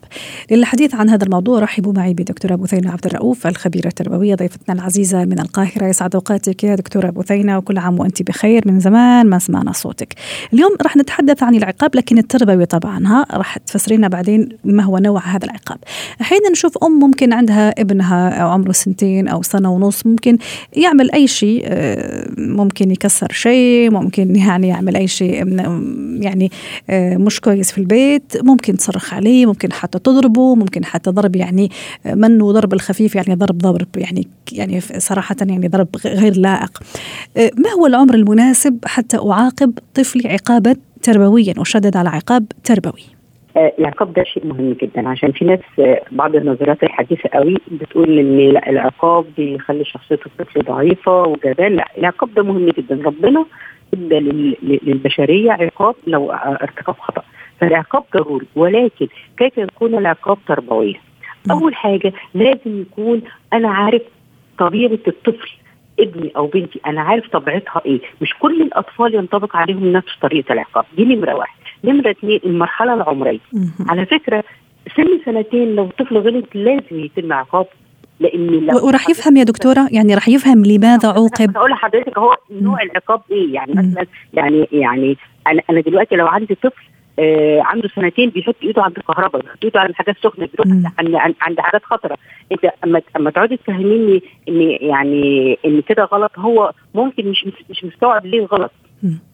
للحديث 0.52 0.96
عن 0.96 1.10
هذا 1.10 1.26
الموضوع 1.26 1.60
رحبوا 1.60 1.94
معي 1.94 2.14
بدكتورة 2.14 2.56
بثينة 2.56 2.92
عبد 2.92 3.06
الرؤوف 3.06 3.48
الخبيرة 3.48 3.88
التربوية 3.88 4.36
ضيفتنا 4.36 4.76
العزيزة 4.76 5.26
من 5.26 5.40
القاهرة. 5.40 5.86
يسعد 5.86 6.16
أوقاتك 6.16 6.64
يا 6.64 6.76
دكتورة 6.76 7.10
بثينة 7.10 7.58
وكل 7.58 7.78
عام 7.78 8.00
وأنت 8.00 8.22
بخير 8.22 8.62
من 8.66 8.80
زمان 8.80 9.30
ما 9.30 9.40
سمعنا 9.40 9.72
صوتك. 9.72 10.14
اليوم 10.54 10.76
راح 10.82 10.98
نتحدث 10.98 11.44
عن 11.44 11.56
العقاب 11.56 11.96
لكن 11.96 12.18
التربوي 12.18 12.66
طبعا 12.66 13.08
ها 13.08 13.26
راح 13.32 13.58
تفسرينا 13.58 14.08
بعدين 14.08 14.50
ما 14.66 14.84
هو 14.84 14.98
نوع 14.98 15.22
هذا 15.26 15.46
العقاب. 15.46 15.78
أحيانا 16.22 16.50
نشوف 16.50 16.78
أم 16.84 17.00
ممكن 17.00 17.34
عندها 17.34 17.82
ابنها 17.82 18.30
أو 18.30 18.50
عمره 18.50 18.72
سنتين 18.72 19.28
أو 19.28 19.42
سنة 19.42 19.74
ونص 19.74 20.06
ممكن 20.06 20.38
يعمل 20.74 21.12
أي 21.12 21.28
شيء 21.28 21.62
آه، 21.66 22.28
ممكن 22.38 22.92
يكسر 22.92 23.28
شيء 23.32 23.92
ممكن 23.92 24.36
يعني 24.36 24.68
يعمل 24.68 24.96
أي 24.96 25.08
شيء 25.08 25.48
يعني 26.22 26.37
يعني 26.38 26.52
آه، 26.90 27.18
مش 27.18 27.42
كويس 27.42 27.72
في 27.72 27.78
البيت 27.78 28.34
ممكن 28.44 28.78
تصرخ 28.78 29.14
عليه 29.14 29.46
ممكن 29.46 29.74
حتى 29.74 30.00
تضربه 30.00 30.56
ممكن 30.56 30.86
حتى 30.86 31.10
ضرب 31.12 31.36
يعني 31.36 31.70
آه، 32.06 32.14
منه 32.16 32.52
ضرب 32.52 32.74
الخفيف 32.74 33.16
يعني 33.16 33.36
ضرب 33.36 33.58
ضرب 33.58 33.88
يعني 33.98 34.28
يعني 34.52 34.80
صراحة 34.82 35.36
يعني 35.42 35.68
ضرب 35.68 35.88
غير 36.06 36.38
لائق. 36.38 36.80
آه، 37.38 37.52
ما 37.58 37.70
هو 37.80 37.86
العمر 37.86 38.14
المناسب 38.14 38.80
حتى 38.86 39.18
أعاقب 39.18 39.80
طفلي 39.94 40.30
عقابا 40.30 40.76
تربويا؟ 41.02 41.54
وشدد 41.58 41.98
على 41.98 42.10
عقاب 42.10 42.46
تربوي. 42.64 43.18
العقاب 43.80 44.14
ده 44.14 44.24
شيء 44.24 44.46
مهم 44.46 44.74
جدا 44.74 45.10
عشان 45.10 45.32
في 45.32 45.46
ناس 45.46 45.60
بعض 46.12 46.36
النظريات 46.36 46.84
الحديثة 46.84 47.30
قوي 47.34 47.58
بتقول 47.72 48.20
إن 48.20 48.40
العقاب 48.58 49.26
بيخلي 49.38 49.86
شخصية 49.86 50.20
الطفل 50.26 50.62
ضعيفة 50.62 51.22
وجبان 51.22 51.76
لا 51.76 51.88
العقاب 51.98 52.34
ده 52.34 52.44
مهم 52.44 52.70
جدا 52.70 53.02
ربنا 53.06 53.46
ادى 53.94 54.20
للبشرية 54.62 55.52
عقاب 55.52 55.96
لو 56.08 56.32
ارتكب 56.32 56.94
خطأ. 56.94 57.24
فالعقاب 57.60 58.04
ضروري 58.18 58.46
ولكن 58.56 59.08
كيف 59.38 59.58
يكون 59.58 59.96
العقاب 59.98 60.38
تربويا؟ 60.48 61.00
أول 61.52 61.76
حاجة 61.76 62.14
لازم 62.34 62.82
يكون 62.82 63.22
أنا 63.54 63.70
عارف 63.70 64.02
طبيعة 64.60 65.00
الطفل 65.08 65.50
ابني 66.00 66.32
أو 66.36 66.48
بنتي 66.48 66.80
أنا 66.86 67.02
عارف 67.02 67.30
طبيعتها 67.30 67.82
إيه. 67.86 68.00
مش 68.22 68.34
كل 68.40 68.62
الأطفال 68.62 69.16
ينطبق 69.16 69.56
عليهم 69.56 69.92
نفس 69.92 70.16
طريقة 70.22 70.54
العقاب. 70.54 70.86
دي 70.98 71.06
نمرة 71.06 71.34
واحد. 71.36 71.58
نمرة 71.84 72.12
اثنين 72.12 72.40
المرحلة 72.46 72.94
العمرية. 72.94 73.40
على 73.90 74.06
فكرة 74.06 74.44
سن 74.98 75.20
سنتين 75.26 75.76
لو 75.76 75.84
الطفل 75.84 76.18
غلط 76.18 76.46
لازم 76.54 77.00
يتم 77.06 77.34
عقابه. 77.34 77.70
لأن 78.20 78.70
وراح 78.84 79.10
يفهم 79.10 79.38
يا 79.38 79.44
دكتورة؟ 79.44 79.88
يعني 79.92 80.16
راح 80.16 80.28
يفهم 80.28 80.66
لماذا 80.66 81.10
عوقب؟ 81.10 81.58
أقول 81.58 81.72
لحضرتك 81.72 82.18
هو 82.18 82.36
نوع 82.52 82.82
العقاب 82.82 83.22
إيه؟ 83.32 83.54
يعني 83.54 83.74
مثلا 83.74 84.06
يعني 84.34 84.68
يعني 84.72 85.18
أنا 85.48 85.62
أنا 85.70 85.82
دلوقتي 85.82 86.16
لو 86.16 86.28
عندي 86.28 86.56
طفل 86.56 86.84
آه 87.20 87.62
عنده 87.62 87.90
سنتين 87.96 88.30
بيحط 88.30 88.56
إيده 88.64 88.84
عند 88.84 88.98
الكهرباء 88.98 89.42
بيحط 89.42 89.64
إيده 89.64 89.80
عند 89.80 89.94
حاجات 89.94 90.16
سخنة 90.24 90.48
بيروح 90.54 90.92
عند 91.00 91.36
عند 91.42 91.60
حاجات 91.60 91.84
خطرة. 91.84 92.18
أنت 92.52 92.72
اما 92.84 93.02
أما 93.16 93.30
تقعدي 93.32 93.58
تفهميني 93.58 94.24
إن 94.50 94.62
يعني 94.82 95.58
إن 95.66 95.82
كده 95.82 96.04
غلط 96.04 96.32
هو 96.40 96.72
ممكن 96.96 97.28
مش 97.28 97.48
مش 97.70 97.84
مستوعب 97.86 98.26
ليه 98.26 98.46
غلط. 98.46 98.72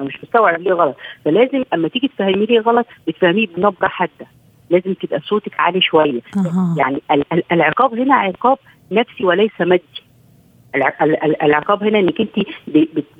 مش 0.01 0.19
مستوعب 0.23 0.61
ليه 0.61 0.73
غلط. 0.73 0.95
فلازم 1.25 1.63
أما 1.73 1.87
تيجي 1.87 2.07
تفهمي 2.07 2.45
ليه 2.45 2.59
غلط 2.59 2.85
بتفهميه 3.07 3.47
بنبرة 3.47 3.87
حادة. 3.87 4.27
لازم 4.69 4.93
تبقى 4.93 5.19
صوتك 5.19 5.59
عالي 5.59 5.81
شوية. 5.81 6.21
أه. 6.37 6.75
يعني 6.77 7.01
العقاب 7.51 7.93
هنا 7.93 8.15
عقاب 8.15 8.57
نفسي 8.93 9.25
وليس 9.25 9.51
مادي. 9.61 9.83
العقاب 11.43 11.83
هنا 11.83 11.99
إنك 11.99 12.21
أنت 12.21 12.47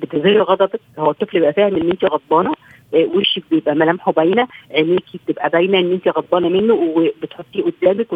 بتظهري 0.02 0.40
غضبك. 0.40 0.80
هو 0.98 1.10
الطفل 1.10 1.32
بيبقى 1.32 1.52
فاهم 1.52 1.76
إن 1.76 1.90
أنت 1.90 2.04
غضبانة 2.04 2.54
آه، 2.94 3.04
وشك 3.14 3.42
بيبقى 3.50 3.74
ملامحه 3.74 4.12
باينة 4.12 4.48
عينيكي 4.70 5.20
بتبقى 5.26 5.50
باينة 5.50 5.78
إن 5.78 5.92
أنت 5.92 6.08
غضبانة 6.08 6.48
منه 6.48 6.74
وبتحطيه 6.74 7.62
قدامك 7.62 8.12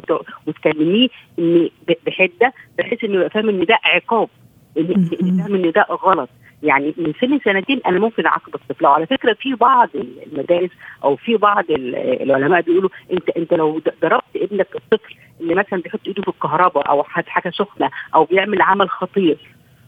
وتكلميه 0.46 1.08
إن 1.38 1.70
بحدة 2.06 2.52
بحيث 2.78 3.04
إنه 3.04 3.14
يبقى 3.14 3.30
فاهم 3.30 3.48
إن 3.48 3.64
ده 3.64 3.78
عقاب 3.84 4.28
فاهم 4.76 5.54
إن 5.54 5.72
ده 5.72 5.86
غلط. 5.90 6.28
يعني 6.62 6.94
من 6.96 7.12
سن 7.20 7.38
سنتين 7.44 7.80
أنا 7.86 7.98
ممكن 7.98 8.26
أعاقب 8.26 8.54
الطفل. 8.54 8.86
وعلى 8.86 9.06
فكرة 9.06 9.32
في 9.40 9.54
بعض 9.54 9.88
المدارس 9.94 10.70
أو 11.04 11.16
في 11.16 11.36
بعض 11.36 11.64
العلماء 11.70 12.60
بيقولوا 12.60 12.90
أنت 13.12 13.30
أنت 13.30 13.54
لو 13.54 13.82
ضربت 14.02 14.24
ابنك 14.36 14.68
الطفل 14.76 15.14
اللي 15.40 15.54
مثلا 15.54 15.82
بيحط 15.82 16.00
إيده 16.06 16.22
في 16.22 16.28
الكهرباء 16.28 16.88
أو 16.90 17.02
حاجة 17.02 17.50
سخنة 17.50 17.90
أو 18.14 18.24
بيعمل 18.24 18.62
عمل 18.62 18.90
خطير 18.90 19.38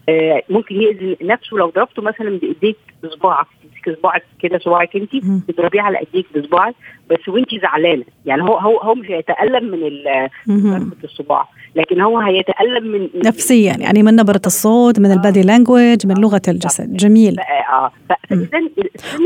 آه 0.08 0.42
ممكن 0.50 0.74
يأذي 0.82 1.16
نفسه. 1.22 1.56
لو 1.56 1.70
ضربته 1.70 2.02
مثلا 2.02 2.38
بإيديك 2.38 2.76
بصباعك 3.04 3.46
تمسك 3.62 3.98
صباعك 3.98 4.22
كده 4.40 4.58
صباعك 4.58 4.96
أنت 4.96 5.16
تضربيه 5.48 5.80
على 5.80 5.98
إيديك 5.98 6.26
بصباعك 6.38 6.74
بس 7.10 7.28
وأنت 7.28 7.54
زعلانة. 7.62 8.04
يعني 8.26 8.42
هو 8.42 8.58
هو 8.58 8.78
هو 8.78 8.94
مش 8.94 9.10
هيتألم 9.10 9.64
من 9.64 10.02
ضربة 10.48 10.96
الصباع. 11.04 11.48
لكن 11.76 12.00
هو 12.00 12.18
هيتألم 12.18 12.92
من 12.92 13.08
نفسيا 13.24 13.76
يعني 13.78 14.02
من 14.02 14.16
نبرة 14.16 14.40
الصوت 14.46 15.00
من 15.00 15.12
البادي 15.12 15.42
لانجوج 15.42 16.06
من 16.06 16.14
لغة 16.14 16.42
الجسد. 16.48 16.96
جميل. 16.96 17.36
آه. 17.40 17.92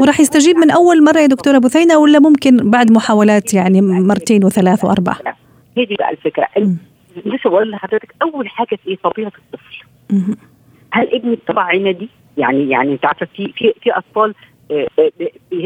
وراح 0.01 0.21
يستجيب 0.21 0.57
من 0.57 0.71
أول 0.71 1.05
مرة 1.05 1.19
يا 1.19 1.27
دكتورة 1.27 1.59
بثينه 1.59 1.99
ولا 1.99 2.19
ممكن 2.19 2.71
بعد 2.71 2.93
محاولات 2.93 3.55
يعني 3.55 3.81
مرتين 3.81 4.45
وثلاث 4.45 4.85
وأربع؟ 4.85 5.15
هي 5.77 5.85
دي 5.85 5.95
بقى 5.95 6.11
الفكرة. 6.11 6.49
لسه 7.27 7.51
بقول 7.51 7.71
لحضرتك 7.71 8.15
أول 8.23 8.49
حاجة 8.49 8.79
في 8.85 8.97
طبيعة 9.05 9.33
الطفل. 9.39 9.85
هل 10.93 11.15
ابني 11.15 11.37
بطبع 11.37 11.63
عندي 11.63 12.09
يعني 12.37 12.71
يعني 12.71 12.93
أنت 12.93 13.07
عارفة 13.07 13.27
في 13.37 13.53
في 13.57 13.75
في 13.83 13.91
أطفال 13.91 14.31
آه، 14.31 14.31
آه، 14.31 14.54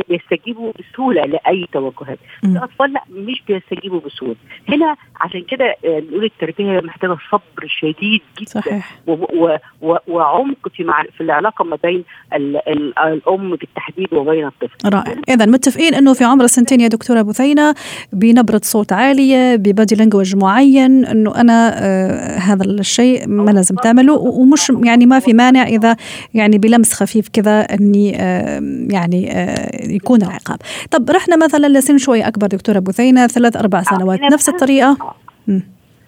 بيستجيبوا 0.08 0.72
بسهولة 0.78 1.22
لأي 1.22 1.66
توجهات. 1.72 2.18
في 2.40 2.58
أطفال 2.62 2.92
لا 2.92 3.02
مش 3.10 3.42
بيستجيبوا 3.48 4.00
بسهولة. 4.00 4.36
هنا 4.68 4.96
عشان 5.20 5.42
كده 5.42 5.64
آه، 5.84 6.02
نقول 6.10 6.24
التربية 6.24 6.80
محتاجة 6.80 7.16
صبر 7.32 7.66
شديد 7.66 8.20
جدا. 8.40 8.50
صحيح. 8.50 8.98
و 9.06 9.12
و 9.12 9.56
و 9.82 9.96
وعمق 10.08 10.68
في 10.74 10.84
مع 10.84 11.04
في 11.16 11.20
العلاقة 11.20 11.64
ما 11.64 11.78
بين 11.82 12.04
ال 12.34 12.56
ال 12.68 12.98
الأم 12.98 13.50
بالتحديد 13.56 14.14
وبين 14.14 14.46
الطفل. 14.46 14.76
رائع. 14.94 15.14
اذا 15.28 15.46
متفقين 15.46 15.94
إنه 15.94 16.12
في 16.12 16.24
عمر 16.24 16.44
السنتين 16.44 16.80
يا 16.80 16.88
دكتورة 16.88 17.22
بثينه 17.22 17.74
بنبرة 18.12 18.60
صوت 18.64 18.92
عالية 18.92 19.56
ببادي 19.56 19.94
لانجوج 19.94 20.36
معين 20.36 21.04
إنه 21.04 21.40
أنا 21.40 21.72
آه 21.74 22.38
هذا 22.38 22.64
الشيء 22.64 23.28
ما 23.28 23.50
لازم 23.50 23.74
تعمله 23.74 24.12
ومش 24.12 24.72
يعني 24.84 25.06
ما 25.06 25.18
في 25.18 25.32
مانع 25.32 25.62
إذا 25.62 25.96
يعني 26.34 26.58
بلمس 26.58 26.94
خفيف 26.94 27.28
كذا 27.28 27.60
إني 27.60 28.16
آه 28.20 28.60
يعني 28.88 29.32
آه 29.32 29.86
يكون 29.88 30.22
العقاب. 30.22 30.58
طب 30.90 31.10
رحنا 31.10 31.36
مثلا 31.36 31.66
لسن 31.78 31.98
شوي 31.98 32.22
أكبر 32.22 32.46
دكتوره 32.46 32.78
بثينه 32.78 33.26
ثلاث 33.26 33.56
أربع 33.56 33.78
آه، 33.78 33.82
سنوات 33.82 34.20
نفس 34.20 34.48
الطريقة؟ 34.48 35.14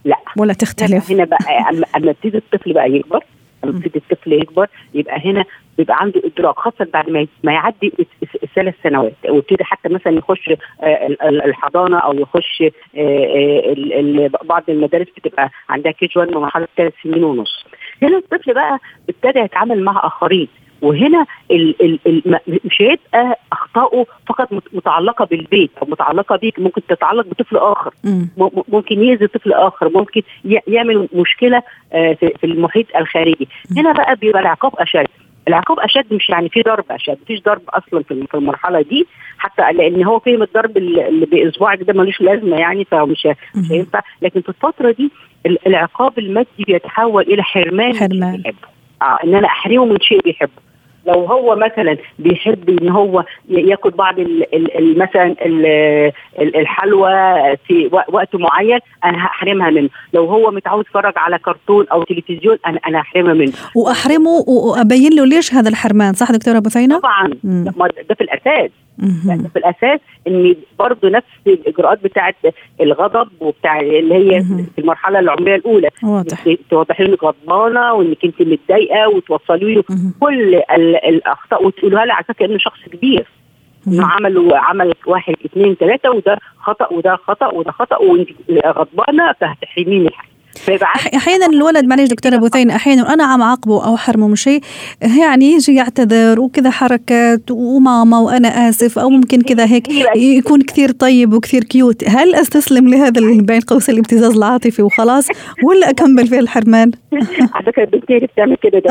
لا. 0.04 0.16
ولا 0.36 0.52
تختلف؟ 0.52 1.10
هنا 1.10 1.24
بقى 1.24 1.38
أما 1.96 2.10
يبتدي 2.10 2.38
الطفل 2.38 2.72
بقى 2.72 2.90
يكبر 2.90 3.24
يبتدي 3.64 3.98
الطفل 3.98 4.32
يكبر 4.32 4.66
يبقى 4.94 5.20
هنا 5.24 5.44
بيبقى 5.78 5.96
عنده 6.00 6.22
إدراك 6.24 6.58
خاصة 6.58 6.86
بعد 6.92 7.10
ما 7.10 7.26
ما 7.42 7.52
يعدي 7.52 7.92
الثلاث 8.42 8.74
سنوات 8.82 9.12
ويبتدي 9.28 9.64
حتى 9.64 9.88
مثلا 9.88 10.12
يخش 10.12 10.50
آه، 10.82 11.16
الحضانة 11.22 11.98
أو 11.98 12.14
يخش 12.14 12.62
آه، 12.96 14.30
بعض 14.44 14.62
المدارس 14.68 15.06
بتبقى 15.16 15.50
عندها 15.68 15.92
كي 15.92 16.08
1 16.16 16.30
مرحله 16.30 16.68
ثلاث 16.76 16.92
سنين 17.02 17.24
ونص. 17.24 17.66
هنا 18.02 18.16
الطفل 18.16 18.54
بقى 18.54 18.78
ابتدى 19.08 19.38
يتعامل 19.38 19.82
مع 19.82 20.06
آخرين. 20.06 20.48
وهنا 20.82 21.26
ال 21.50 21.74
ال 21.82 21.98
ال 22.06 22.38
مش 22.64 22.82
هيبقى 22.82 23.38
اخطائه 23.52 24.06
فقط 24.28 24.48
متعلقة 24.72 25.24
بالبيت 25.24 25.70
أو 25.82 25.86
متعلقة 25.90 26.36
بيك 26.36 26.58
ممكن 26.58 26.80
تتعلق 26.88 27.26
بطفل 27.26 27.56
آخر. 27.56 27.94
ممكن 28.68 29.02
يأذي 29.02 29.26
طفل 29.26 29.52
آخر 29.52 29.88
ممكن 29.88 30.22
يعمل 30.66 31.08
مشكلة 31.14 31.62
آه، 31.92 32.12
في 32.12 32.44
المحيط 32.44 32.86
الخارجي. 32.96 33.48
هنا 33.76 33.92
بقى 33.92 34.16
بيبقى 34.16 34.40
العقاب 34.42 34.72
أشد. 34.78 35.06
العقاب 35.48 35.80
أشد 35.80 36.14
مش 36.14 36.30
يعني 36.30 36.48
في 36.48 36.62
ضرب 36.62 36.84
أشد 36.90 37.18
مفيش 37.22 37.42
ضرب 37.42 37.62
أصلا 37.68 38.02
في 38.02 38.34
المرحلة 38.34 38.82
دي 38.82 39.06
حتى 39.38 39.72
لأن 39.72 40.04
هو 40.04 40.18
فهم 40.18 40.42
الضرب 40.42 40.76
اللي 40.76 41.26
باسبوعك 41.26 41.82
ده 41.82 41.92
ملوش 41.92 42.20
لازمة 42.20 42.56
يعني 42.56 42.84
فمش 42.84 43.26
مش 43.56 43.70
هينفع. 43.72 44.00
لكن 44.22 44.40
في 44.40 44.48
الفترة 44.48 44.90
دي 44.90 45.10
العقاب 45.66 46.18
المادي 46.18 46.48
بيتحول 46.66 47.22
إلى 47.22 47.42
حرمان 47.42 47.96
حرمان. 47.96 48.42
آه 49.02 49.18
إن 49.24 49.34
أنا 49.34 49.46
أحرمه 49.46 49.84
من 49.84 50.00
شيء 50.00 50.20
بيحبه. 50.20 50.69
لو 51.06 51.24
هو 51.24 51.56
مثلا 51.56 51.96
بيحب 52.18 52.70
إن 52.70 52.88
هو 52.88 53.24
ياكل 53.48 53.90
بعض 53.90 54.14
مثلا 54.96 55.34
الحلوى 56.38 57.12
في 57.66 57.90
وقت 58.08 58.34
معين 58.36 58.78
أنا 59.04 59.18
هحرمها 59.26 59.70
منه. 59.70 59.88
لو 60.12 60.26
هو 60.26 60.50
متعود 60.50 60.84
يتفرج 60.86 61.12
على 61.16 61.38
كرتون 61.38 61.86
أو 61.92 62.02
تلفزيون 62.02 62.58
أنا 62.66 62.80
أنا 62.86 63.00
هحرمها 63.00 63.34
منه. 63.34 63.52
وأحرمه 63.76 64.44
وأبين 64.46 65.12
له 65.12 65.26
ليش 65.26 65.54
هذا 65.54 65.68
الحرمان 65.68 66.12
صح 66.14 66.32
دكتورة 66.32 66.58
بثينه 66.58 66.98
طبعا. 66.98 67.30
ده 68.08 68.14
في 68.14 68.20
الأساس. 68.20 68.70
يعني 69.26 69.48
في 69.48 69.58
الأساس 69.58 70.00
إن 70.28 70.56
برضه 70.78 71.08
نفس 71.08 71.26
الإجراءات 71.46 72.04
بتاعه 72.04 72.34
الغضب 72.80 73.28
وبتاع 73.40 73.80
اللي 73.80 74.14
هي 74.14 74.42
في 74.74 74.80
المرحلة 74.80 75.18
العمرية 75.18 75.54
الأولى. 75.54 75.88
واضح. 76.02 76.44
توضحي 76.70 77.04
له 77.04 77.10
إنك 77.10 77.24
غضبانة 77.24 77.94
وإنك 77.94 78.24
أنت 78.24 78.42
متضايقة 78.42 79.08
وتوصلي 79.08 79.74
له 79.74 79.84
كل 80.20 80.54
الأخطاء 81.08 81.66
وتقولها 81.66 82.04
له 82.04 82.12
على 82.12 82.24
أساس 82.24 82.36
كانه 82.36 82.58
شخص 82.58 82.80
كبير. 82.92 83.26
إنه 83.86 84.06
عمل 84.06 84.54
عمل 84.54 84.92
واحد 85.06 85.34
اثنين 85.44 85.74
ثلاثة 85.74 86.10
وده 86.10 86.38
خطأ 86.58 86.92
وده 86.92 87.16
خطأ 87.16 87.46
وده 87.46 87.72
خطأ 87.72 87.96
وانت 87.96 88.28
غضبانة 88.66 89.32
فهتحرميني 89.40 90.10
حاجة 90.10 90.30
أحيانا 91.16 91.46
الولد 91.46 91.84
معلش 91.84 92.10
دكتورة 92.10 92.36
بثين 92.36 92.70
أحيانا 92.70 93.14
أنا 93.14 93.24
عم 93.24 93.42
أعاقبه 93.42 93.86
أو 93.86 93.96
حرمه 93.96 94.28
من 94.28 94.36
شيء 94.36 94.60
يعني 95.02 95.52
يجي 95.52 95.74
يعتذر 95.74 96.40
وكذا 96.40 96.70
حركات 96.70 97.50
وماما 97.50 98.18
وأنا 98.18 98.68
آسف 98.68 98.98
أو 98.98 99.10
ممكن 99.10 99.40
كذا 99.42 99.64
هيك 99.66 99.88
يكون 100.16 100.62
كثير 100.62 100.90
طيب 100.90 101.32
وكثير 101.32 101.64
كيوت 101.64 102.08
هل 102.08 102.34
أستسلم 102.34 102.88
لهذا 102.88 103.20
بين 103.42 103.60
قوسين 103.60 103.94
الابتزاز 103.94 104.36
العاطفي 104.36 104.82
وخلاص 104.82 105.28
ولا 105.64 105.90
أكمل 105.90 106.26
في 106.26 106.38
الحرمان؟ 106.38 106.90
على 107.54 107.64
فكرة 107.66 107.84
البنت 107.84 108.10
هي 108.10 108.18
بتعمل 108.18 108.56
كده 108.62 108.78
ده. 108.78 108.90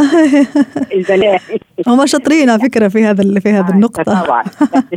البنات. 0.96 1.42
هم 1.88 2.06
شاطرين 2.06 2.50
على 2.50 2.60
فكرة 2.60 2.88
في 2.88 3.06
هذا 3.06 3.40
في 3.40 3.50
هذا 3.50 3.74
النقطة. 3.74 4.04
طبعا. 4.04 4.44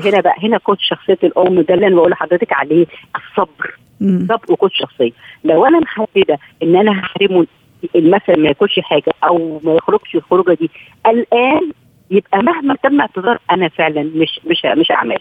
هنا 0.04 0.20
بقى 0.20 0.34
هنا 0.42 0.58
كنت 0.58 0.78
شخصية 0.80 1.18
الأم 1.24 1.60
ده 1.60 1.74
اللي 1.74 1.86
أنا 1.86 1.94
بقول 1.96 2.10
لحضرتك 2.10 2.52
عليه 2.52 2.86
الصبر. 3.16 3.78
بالظبط 4.00 4.50
وكوتش 4.50 4.78
شخصية. 4.78 5.10
لو 5.44 5.66
أنا 5.66 5.78
محددة 5.78 6.38
إن 6.62 6.76
أنا 6.76 7.00
هحرمه 7.00 7.46
مثلا 7.94 8.36
ما 8.36 8.48
ياكلش 8.48 8.80
حاجة 8.80 9.12
أو 9.24 9.60
ما 9.64 9.74
يخرجش 9.74 10.14
الخروجة 10.14 10.54
دي 10.54 10.70
الآن 11.06 11.70
يبقى 12.10 12.42
مهما 12.42 12.76
تم 12.82 13.00
اعتذار 13.00 13.38
أنا 13.50 13.68
فعلا 13.68 14.02
مش 14.02 14.40
مش 14.46 14.64
مش 14.76 14.90
اعمل 14.90 15.18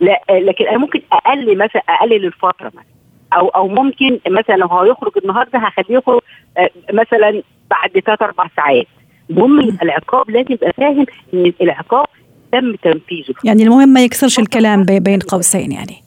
لا 0.00 0.22
لكن 0.30 0.66
أنا 0.66 0.78
ممكن 0.78 1.00
أقلل 1.12 1.58
مثلا 1.58 1.82
أقلل 1.88 2.24
الفترة 2.24 2.66
مثلا. 2.66 2.84
أو 3.32 3.48
أو 3.48 3.68
ممكن 3.68 4.18
مثلا 4.28 4.54
لو 4.54 4.66
هيخرج 4.68 5.12
النهارده 5.22 5.58
هخليه 5.58 5.96
يخرج 5.96 6.20
آه، 6.58 6.70
مثلا 6.92 7.42
بعد 7.70 7.90
ثلاث 8.06 8.22
أربع 8.22 8.46
ساعات. 8.56 8.86
المهم 9.30 9.60
يبقى 9.60 9.84
العقاب 9.84 10.30
لازم 10.30 10.52
يبقى 10.52 10.72
فاهم 10.72 11.06
إن 11.34 11.52
العقاب 11.60 12.06
تم 12.52 12.74
تنفيذه. 12.74 13.34
يعني 13.44 13.62
المهم 13.62 13.88
ما 13.88 14.04
يكسرش 14.04 14.38
الكلام 14.38 14.84
بين 14.84 15.18
قوسين 15.18 15.72
يعني. 15.72 16.05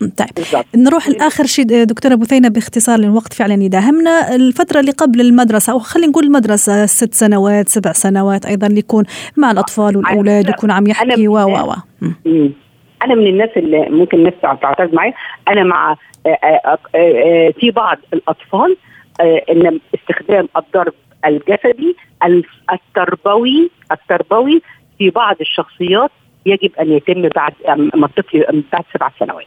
طيب. 0.00 0.28
بالزبط. 0.36 0.66
نروح 0.76 1.08
لآخر 1.08 1.46
شيء 1.46 1.64
دكتورة 1.84 2.14
بثينه 2.14 2.48
باختصار 2.48 2.98
الوقت 2.98 3.32
فعلا 3.32 3.62
يداهمنا. 3.62 4.34
الفترة 4.34 4.80
اللي 4.80 4.92
قبل 4.92 5.20
المدرسة 5.20 5.72
أو 5.72 5.78
خلينا 5.78 6.10
نقول 6.10 6.24
المدرسة 6.24 6.86
ست 6.86 7.14
سنوات 7.14 7.68
سبع 7.68 7.92
سنوات 7.92 8.46
أيضا 8.46 8.66
اللي 8.66 8.78
يكون 8.78 9.04
مع 9.36 9.50
الأطفال 9.50 9.96
والأولاد 9.96 10.48
يكون 10.48 10.70
عم 10.70 10.86
يحكي 10.86 11.28
و 11.28 11.32
و 11.32 11.74
أنا 13.04 13.14
من 13.14 13.26
الناس 13.26 13.50
اللي 13.56 13.86
ممكن 13.90 14.18
الناس 14.18 14.34
تعترض 14.42 14.94
معي. 14.94 15.14
أنا 15.48 15.62
مع 15.62 15.96
آه، 16.26 16.38
آه، 16.44 16.78
آه، 16.94 17.50
في 17.60 17.70
بعض 17.70 17.98
الأطفال 18.12 18.76
إن 19.50 19.80
استخدام 19.94 20.48
الضرب 20.56 20.92
الجسدي 21.26 21.96
التربوي 22.72 23.70
التربوي 23.92 24.62
في 24.98 25.10
بعض 25.10 25.36
الشخصيات 25.40 26.10
يجب 26.46 26.70
أن 26.80 26.92
يتم 26.92 27.28
بعد 27.28 27.52
ما 27.94 28.06
الطفل 28.06 28.62
بعد 28.72 28.84
سبع 28.94 29.10
سنوات. 29.18 29.46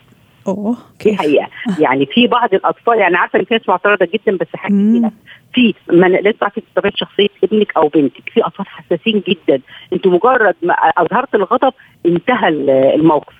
أوه 0.49 0.77
دي 1.03 1.17
حقيقة. 1.17 1.47
يعني 1.79 2.05
في 2.05 2.27
بعض 2.27 2.53
الأطفال 2.53 2.99
يعني 2.99 3.15
عارفة 3.17 3.39
إن 3.39 3.45
في 3.45 3.53
ناس 3.53 3.69
معترضة 3.69 4.07
جدا 4.13 4.37
بس 4.37 4.47
حاجة 4.55 5.11
في 5.53 5.73
ما 5.91 6.07
لازم 6.07 6.37
تعرفي 6.37 6.61
طبيعة 6.75 6.93
شخصية 6.95 7.27
ابنك 7.43 7.77
أو 7.77 7.87
بنتك. 7.87 8.29
في 8.33 8.41
أطفال 8.45 8.67
حساسين 8.67 9.23
جدا. 9.27 9.61
أنت 9.93 10.07
مجرد 10.07 10.55
ما 10.61 10.73
أظهرت 10.73 11.35
الغضب 11.35 11.73
انتهى 12.05 12.47
الموقف. 12.49 13.33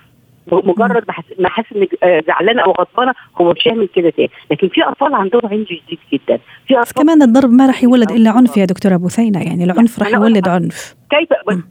مجرد 0.52 1.04
ما 1.38 1.48
حاسس 1.48 1.72
إنك 1.76 1.88
آه، 2.02 2.22
زعلانة 2.26 2.62
أو 2.62 2.72
غضبانة 2.72 3.12
هو 3.40 3.52
مش 3.52 3.68
هيعمل 3.68 3.88
كده 3.94 4.10
تاني. 4.10 4.30
لكن 4.50 4.68
في 4.68 4.84
أطفال 4.84 5.14
عندهم 5.14 5.40
عند 5.44 5.66
جديد 5.66 5.98
جدا. 6.12 6.38
في 6.68 6.78
أطفال 6.78 7.02
كمان 7.02 7.22
الضرب 7.22 7.50
ما 7.50 7.66
راح 7.66 7.82
يولد 7.82 8.10
إلا 8.10 8.30
عنف 8.30 8.56
يا 8.56 8.64
دكتورة 8.64 8.96
بثينه 8.96 9.42
يعني 9.42 9.64
العنف 9.64 9.98
راح 9.98 10.08
يولد 10.08 10.48
عنف. 10.48 10.94
كيف؟ 11.10 11.28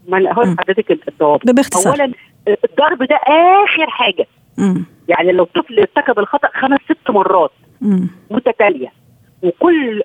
ما 0.07 0.17
أنا 0.17 0.31
هقول 0.33 0.47
لحضرتك 0.53 0.99
الضوابط 1.07 1.51
باختصار 1.51 1.93
اولا 1.93 2.11
الضرب 2.47 3.03
ده 3.03 3.15
آخر 3.27 3.89
حاجة. 3.89 4.27
مم. 4.57 4.85
يعني 5.07 5.31
لو 5.31 5.43
طفل 5.43 5.79
ارتكب 5.79 6.19
الخطأ 6.19 6.49
خمس 6.53 6.79
ست 6.85 7.09
مرات 7.09 7.51
مم. 7.81 8.09
متتالية 8.31 8.91
وكل 9.43 10.01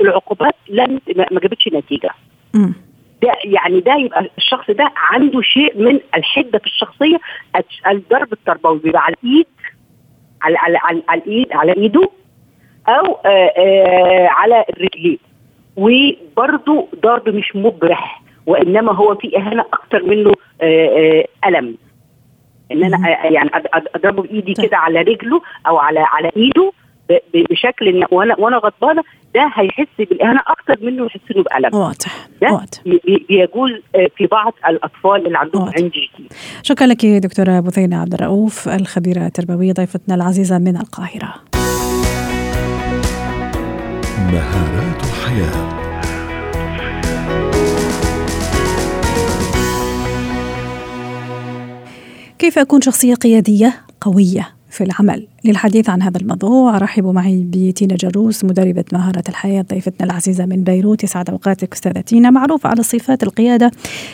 العقوبات 0.00 0.54
لم 0.68 1.00
ما 1.16 1.40
جابتش 1.40 1.68
نتيجة 1.68 2.10
مم. 2.54 2.74
ده 3.22 3.32
يعني 3.44 3.80
ده 3.80 3.94
يبقى 3.94 4.30
الشخص 4.38 4.70
ده 4.70 4.92
عنده 4.96 5.40
شيء 5.42 5.82
من 5.82 6.00
الحدة 6.16 6.58
في 6.58 6.66
الشخصية 6.66 7.16
الضرب 7.86 8.32
التربوي 8.32 8.78
بيبقى 8.78 9.02
على 9.02 9.14
الإيد 9.24 9.46
على 10.42 10.56
على 10.58 10.78
على, 10.78 11.02
على 11.08 11.20
الايد 11.20 11.52
على 11.52 11.72
إيده 11.72 12.10
أو 12.88 13.12
آآ 13.14 13.28
آه، 13.28 13.52
آآ 13.58 14.24
آه، 14.24 14.28
على 14.28 14.64
الرجلين 14.70 15.18
وبرضه 15.76 16.88
ضرب 17.02 17.28
مش 17.28 17.56
مبرح 17.56 18.22
وإنما 18.46 18.92
هو 18.92 19.14
في 19.14 19.36
إهانة 19.36 19.64
أكتر 19.72 20.02
منه 20.04 20.32
آآ 20.60 20.88
آه، 20.88 21.48
ألم 21.48 21.76
إن 22.72 22.84
أنا 22.84 23.08
يعني 23.08 23.50
أضربه 23.94 24.22
بإيدي 24.22 24.54
طيب. 24.54 24.66
كده 24.66 24.76
على 24.76 25.00
رجله 25.02 25.40
أو 25.66 25.76
على 25.78 26.00
على 26.00 26.30
إيده 26.36 26.72
بشكل 27.34 27.88
إن 27.88 28.04
وأنا 28.10 28.34
وأنا 28.38 28.56
غضبانة 28.56 29.02
ده 29.34 29.50
هيحس 29.54 29.86
بالاهانه 29.98 30.40
أكتر 30.46 30.76
منه 30.86 31.06
يحس 31.06 31.20
إنه 31.36 31.42
بألم. 31.42 31.74
واضح 31.74 32.26
ده 32.42 32.52
واضح. 32.52 33.00
بيجوز 33.28 33.70
آه، 33.96 34.08
في 34.16 34.26
بعض 34.26 34.52
الأطفال 34.68 35.26
اللي 35.26 35.38
عندهم 35.38 35.62
عند 35.62 35.76
جديد 35.90 36.32
شكرا 36.62 36.86
لك 36.86 37.06
دكتورة 37.06 37.60
بثينه 37.60 38.00
عبد 38.00 38.14
الرؤوف 38.14 38.68
الخبيرة 38.68 39.26
التربوية 39.26 39.72
ضيفتنا 39.72 40.14
العزيزة 40.14 40.58
من 40.58 40.76
القاهرة. 40.76 41.34
مهارات 44.32 45.02
الحياة. 45.04 45.85
كيف 52.38 52.58
أكون 52.58 52.80
شخصية 52.80 53.14
قيادية 53.14 53.74
قوية 54.00 54.48
في 54.70 54.84
العمل؟ 54.84 55.26
للحديث 55.44 55.90
عن 55.90 56.02
هذا 56.02 56.20
الموضوع 56.20 56.76
أرحب 56.76 57.06
معي 57.06 57.46
بتينا 57.50 57.96
جروس 57.96 58.44
مدربة 58.44 58.84
مهارة 58.92 59.22
الحياة 59.28 59.62
ضيفتنا 59.62 60.06
العزيزة 60.06 60.46
من 60.46 60.64
بيروت 60.64 61.04
يسعد 61.04 61.30
أوقاتك 61.30 61.72
أستاذة 61.72 62.00
تينا 62.00 62.30
معروفة 62.30 62.68
على 62.68 62.82
صفات 62.82 63.22
القيادة 63.22 63.70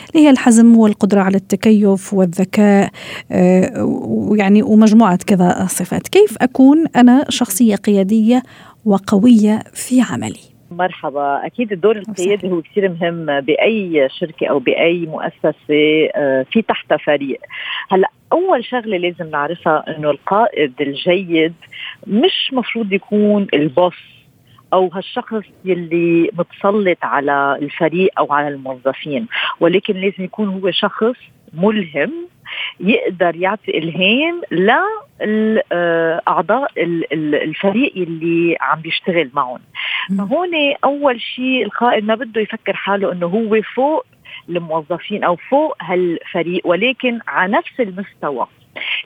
اللي 0.09 0.25
هي 0.25 0.29
الحزم 0.29 0.77
والقدرة 0.77 1.21
على 1.21 1.37
التكيف 1.37 2.13
والذكاء 2.13 2.89
آه، 3.31 3.83
ويعني 4.07 4.63
ومجموعة 4.63 5.15
كذا 5.15 5.67
صفات. 5.69 6.07
كيف 6.07 6.37
أكون 6.41 6.87
أنا 6.95 7.25
شخصية 7.29 7.75
قيادية 7.75 8.43
وقوية 8.85 9.63
في 9.73 10.01
عملي؟ 10.01 10.52
مرحبا. 10.77 11.45
أكيد 11.45 11.71
الدور 11.71 11.97
القيادي 11.97 12.51
هو 12.51 12.61
كثير 12.61 12.89
مهم 12.89 13.41
بأي 13.41 14.09
شركة 14.19 14.47
أو 14.47 14.59
بأي 14.59 15.05
مؤسسة 15.05 16.09
آه، 16.15 16.45
في 16.51 16.61
تحتها 16.61 16.97
فريق. 16.97 17.39
هلأ 17.91 18.09
أول 18.31 18.65
شغلة 18.65 18.97
لازم 18.97 19.29
نعرفها 19.29 19.97
إنه 19.97 20.11
القائد 20.11 20.81
الجيد 20.81 21.53
مش 22.07 22.49
مفروض 22.53 22.93
يكون 22.93 23.47
البوس 23.53 24.13
أو 24.73 24.87
هالشخص 24.87 25.43
يلي 25.65 26.29
متسلط 26.33 26.97
على 27.03 27.57
الفريق 27.61 28.11
أو 28.19 28.33
على 28.33 28.47
الموظفين 28.47 29.27
ولكن 29.59 29.93
لازم 29.93 30.23
يكون 30.23 30.47
هو 30.47 30.71
شخص 30.71 31.15
ملهم 31.53 32.11
يقدر 32.79 33.35
يعطي 33.35 33.77
إلهام 33.77 34.41
آه، 35.71 36.21
اعضاء 36.27 36.71
الفريق 37.43 37.93
اللي 37.95 38.57
عم 38.61 38.81
بيشتغل 38.81 39.29
معهم. 39.33 39.59
فهون 40.17 40.49
أول 40.83 41.21
شيء 41.21 41.65
القائد 41.65 42.03
ما 42.03 42.15
بده 42.15 42.41
يفكر 42.41 42.73
حاله 42.73 43.11
إنه 43.11 43.27
هو 43.27 43.61
فوق 43.75 44.05
الموظفين 44.49 45.23
أو 45.23 45.35
فوق 45.35 45.75
هالفريق 45.81 46.67
ولكن 46.67 47.19
على 47.27 47.51
نفس 47.51 47.79
المستوى. 47.79 48.47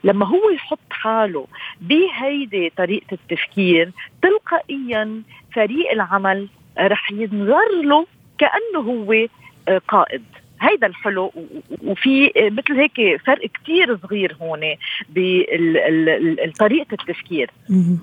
لما 0.04 0.26
هو 0.26 0.50
يحط 0.50 0.78
حاله 0.90 1.46
بهيدي 1.80 2.72
طريقة 2.76 3.06
التفكير 3.12 3.90
تلقائيا 4.22 5.22
فريق 5.54 5.90
العمل 5.92 6.48
رح 6.78 7.10
ينظر 7.12 7.82
له 7.84 8.06
كأنه 8.38 8.80
هو 8.80 9.26
آه، 9.68 9.80
قائد. 9.88 10.24
هيدا 10.60 10.86
الحلو. 10.86 11.32
وفي 11.84 12.32
مثل 12.36 12.80
هيك 12.80 13.20
فرق 13.26 13.46
كتير 13.46 13.98
صغير 14.02 14.36
هون 14.42 14.60
بطريقة 15.08 16.92
التفكير. 16.92 17.50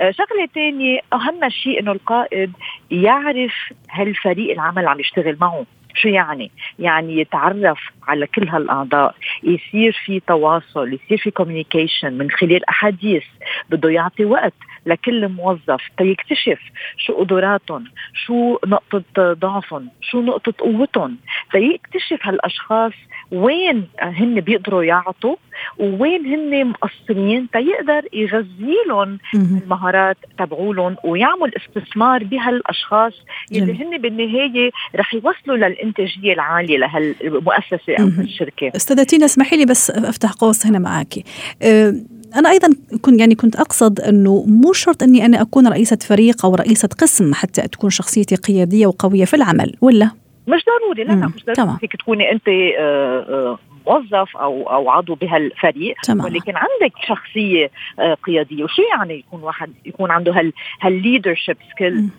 آه، 0.01 0.11
شغلة 0.11 0.47
تانية 0.53 0.99
أهم 1.13 1.49
شيء 1.49 1.79
إنه 1.79 1.91
القائد 1.91 2.51
يعرف 2.91 3.53
هالفريق 3.91 4.51
العمل 4.51 4.87
عم 4.87 4.99
يشتغل 4.99 5.37
معه. 5.41 5.65
شو 5.95 6.07
يعني؟ 6.07 6.51
يعني 6.79 7.19
يتعرف 7.19 7.79
على 8.07 8.27
كل 8.27 8.47
هالأعضاء، 8.47 9.15
يصير 9.43 10.01
في 10.05 10.19
تواصل، 10.19 10.93
يصير 10.93 11.17
في 11.17 11.31
كوميونيكيشن 11.31 12.13
من 12.13 12.31
خلال 12.31 12.69
أحاديث، 12.69 13.23
بده 13.69 13.89
يعطي 13.89 14.25
وقت 14.25 14.53
لكل 14.85 15.27
موظف 15.27 15.81
تيكتشف 15.97 16.59
شو 16.97 17.13
قدراتهم، 17.13 17.83
شو 18.25 18.57
نقطة 18.67 19.03
ضعفهم، 19.17 19.89
شو 20.01 20.21
نقطة 20.21 20.53
قوتهم، 20.59 21.17
تيكتشف 21.51 22.19
هالأشخاص 22.21 22.93
وين 23.31 23.87
هن 23.99 24.41
بيقدروا 24.41 24.83
يعطوا 24.83 25.35
ووين 25.79 26.25
هن 26.25 26.67
مقصرين 26.67 27.47
تيقدر 27.49 28.01
يغذي 28.13 28.75
لهم 28.87 29.19
المهارات 29.33 30.17
تبعولهم 30.39 30.95
ويعمل 31.03 31.51
استثمار 31.57 32.23
بهالأشخاص 32.23 33.13
يلي 33.51 33.83
هن 33.83 33.97
بالنهاية 33.97 34.71
رح 34.95 35.13
يوصلوا 35.13 35.57
للإنتاجية 35.57 36.33
العالية 36.33 36.77
لهالمؤسسة 36.77 37.95
أو 37.99 38.07
الشركة 38.07 38.71
استاذتينا 38.75 39.25
اسمحي 39.25 39.57
لي 39.57 39.65
بس 39.65 39.91
أفتح 39.91 40.31
قوس 40.31 40.65
هنا 40.65 40.79
معك 40.79 41.13
أه، 41.61 41.93
أنا 42.35 42.49
أيضا 42.49 42.69
كنت 43.01 43.19
يعني 43.19 43.35
كنت 43.35 43.55
أقصد 43.55 43.99
إنه 43.99 44.43
مو 44.47 44.73
شرط 44.73 45.03
إني 45.03 45.25
أنا 45.25 45.41
أكون 45.41 45.67
رئيسة 45.67 45.97
فريق 46.07 46.45
أو 46.45 46.55
رئيسة 46.55 46.89
قسم 47.01 47.33
حتى 47.33 47.61
تكون 47.61 47.89
شخصيتي 47.89 48.35
قيادية 48.35 48.87
وقوية 48.87 49.25
في 49.25 49.35
العمل 49.35 49.75
ولا؟ 49.81 50.09
مش 50.47 50.65
ضروري 50.65 51.03
لا 51.03 51.31
مش 51.35 51.45
ضروري. 51.45 51.77
فيك 51.79 51.95
تكوني 51.95 52.31
أنت 52.31 52.47
آه، 52.47 53.19
آه، 53.19 53.59
موظف 53.87 54.37
أو 54.37 54.69
أو 54.69 54.89
عضو 54.89 55.15
بهالفريق 55.15 55.95
تمام. 56.03 56.25
ولكن 56.25 56.53
عندك 56.55 56.97
شخصية 57.07 57.71
آه، 57.99 58.13
قيادية. 58.13 58.63
وشو 58.63 58.81
يعني 58.81 59.13
يكون 59.13 59.43
واحد 59.43 59.69
يكون 59.85 60.11
عنده 60.11 60.31
هال 60.31 60.53
ال 60.81 60.88
leadership 60.88 61.57
skills 61.71 62.09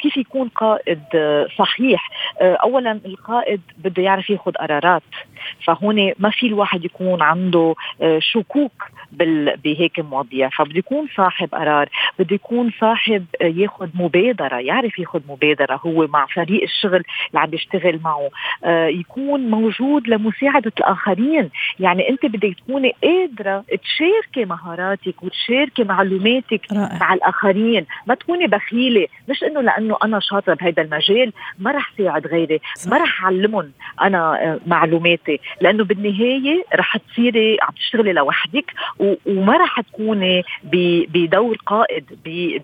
كيف 0.00 0.16
يكون 0.16 0.48
قائد 0.48 1.02
صحيح؟ 1.58 2.10
اولا 2.40 3.00
القائد 3.06 3.60
بده 3.84 4.02
يعرف 4.02 4.30
ياخذ 4.30 4.52
قرارات. 4.52 5.02
فهون 5.66 6.12
ما 6.18 6.30
في 6.30 6.46
الواحد 6.46 6.84
يكون 6.84 7.22
عنده 7.22 7.74
شكوك 8.18 8.72
بهيك 9.64 10.00
مواضيع. 10.00 10.48
فبده 10.48 10.78
يكون 10.78 11.08
صاحب 11.16 11.48
قرار 11.54 11.88
بده 12.18 12.34
يكون 12.34 12.70
صاحب 12.80 13.24
ياخذ 13.40 13.88
مبادرة 13.94 14.56
يعرف 14.56 14.98
ياخذ 14.98 15.20
مبادرة 15.28 15.80
هو 15.86 16.06
مع 16.06 16.26
فريق 16.26 16.62
الشغل 16.62 17.02
اللي 17.28 17.40
عم 17.40 17.54
يشتغل 17.54 18.00
معه. 18.04 18.30
آه، 18.64 18.86
يكون 18.86 19.40
موجود 19.50 20.08
لمساعدة 20.08 20.72
الآخرين. 20.78 21.50
يعني 21.80 22.08
أنت 22.08 22.26
بدك 22.26 22.54
تكوني 22.58 22.94
قادرة 23.02 23.64
تشاركي 23.82 24.44
مهاراتك 24.44 25.22
وتشاركي 25.22 25.84
معلوماتك 25.84 26.72
رائع. 26.72 26.98
مع 27.00 27.14
الآخرين. 27.14 27.86
ما 28.06 28.14
تكوني 28.14 28.46
بخيلة. 28.46 29.06
مش 29.28 29.44
إنه 29.44 29.60
لأنه 29.60 29.96
أنا 30.04 30.20
شاطرة 30.20 30.54
بهذا 30.54 30.82
المجال 30.82 31.32
ما 31.58 31.70
رح 31.70 31.92
ساعد 31.98 32.26
غيري. 32.26 32.60
ما 32.86 32.96
رح 32.98 33.24
اعلمهم 33.24 33.72
أنا 34.02 34.42
آه، 34.42 34.60
معلوماتي. 34.66 35.40
لأنه 35.60 35.84
بالنهاية 35.84 36.64
رح 36.74 36.96
تصيري 36.96 37.56
عم 37.62 37.74
تشتغلي 37.74 38.12
لوحدك 38.12 38.72
وما 39.26 39.56
راح 39.56 39.80
تكوني 39.80 40.42
بدور 40.64 41.56
قائد 41.66 42.04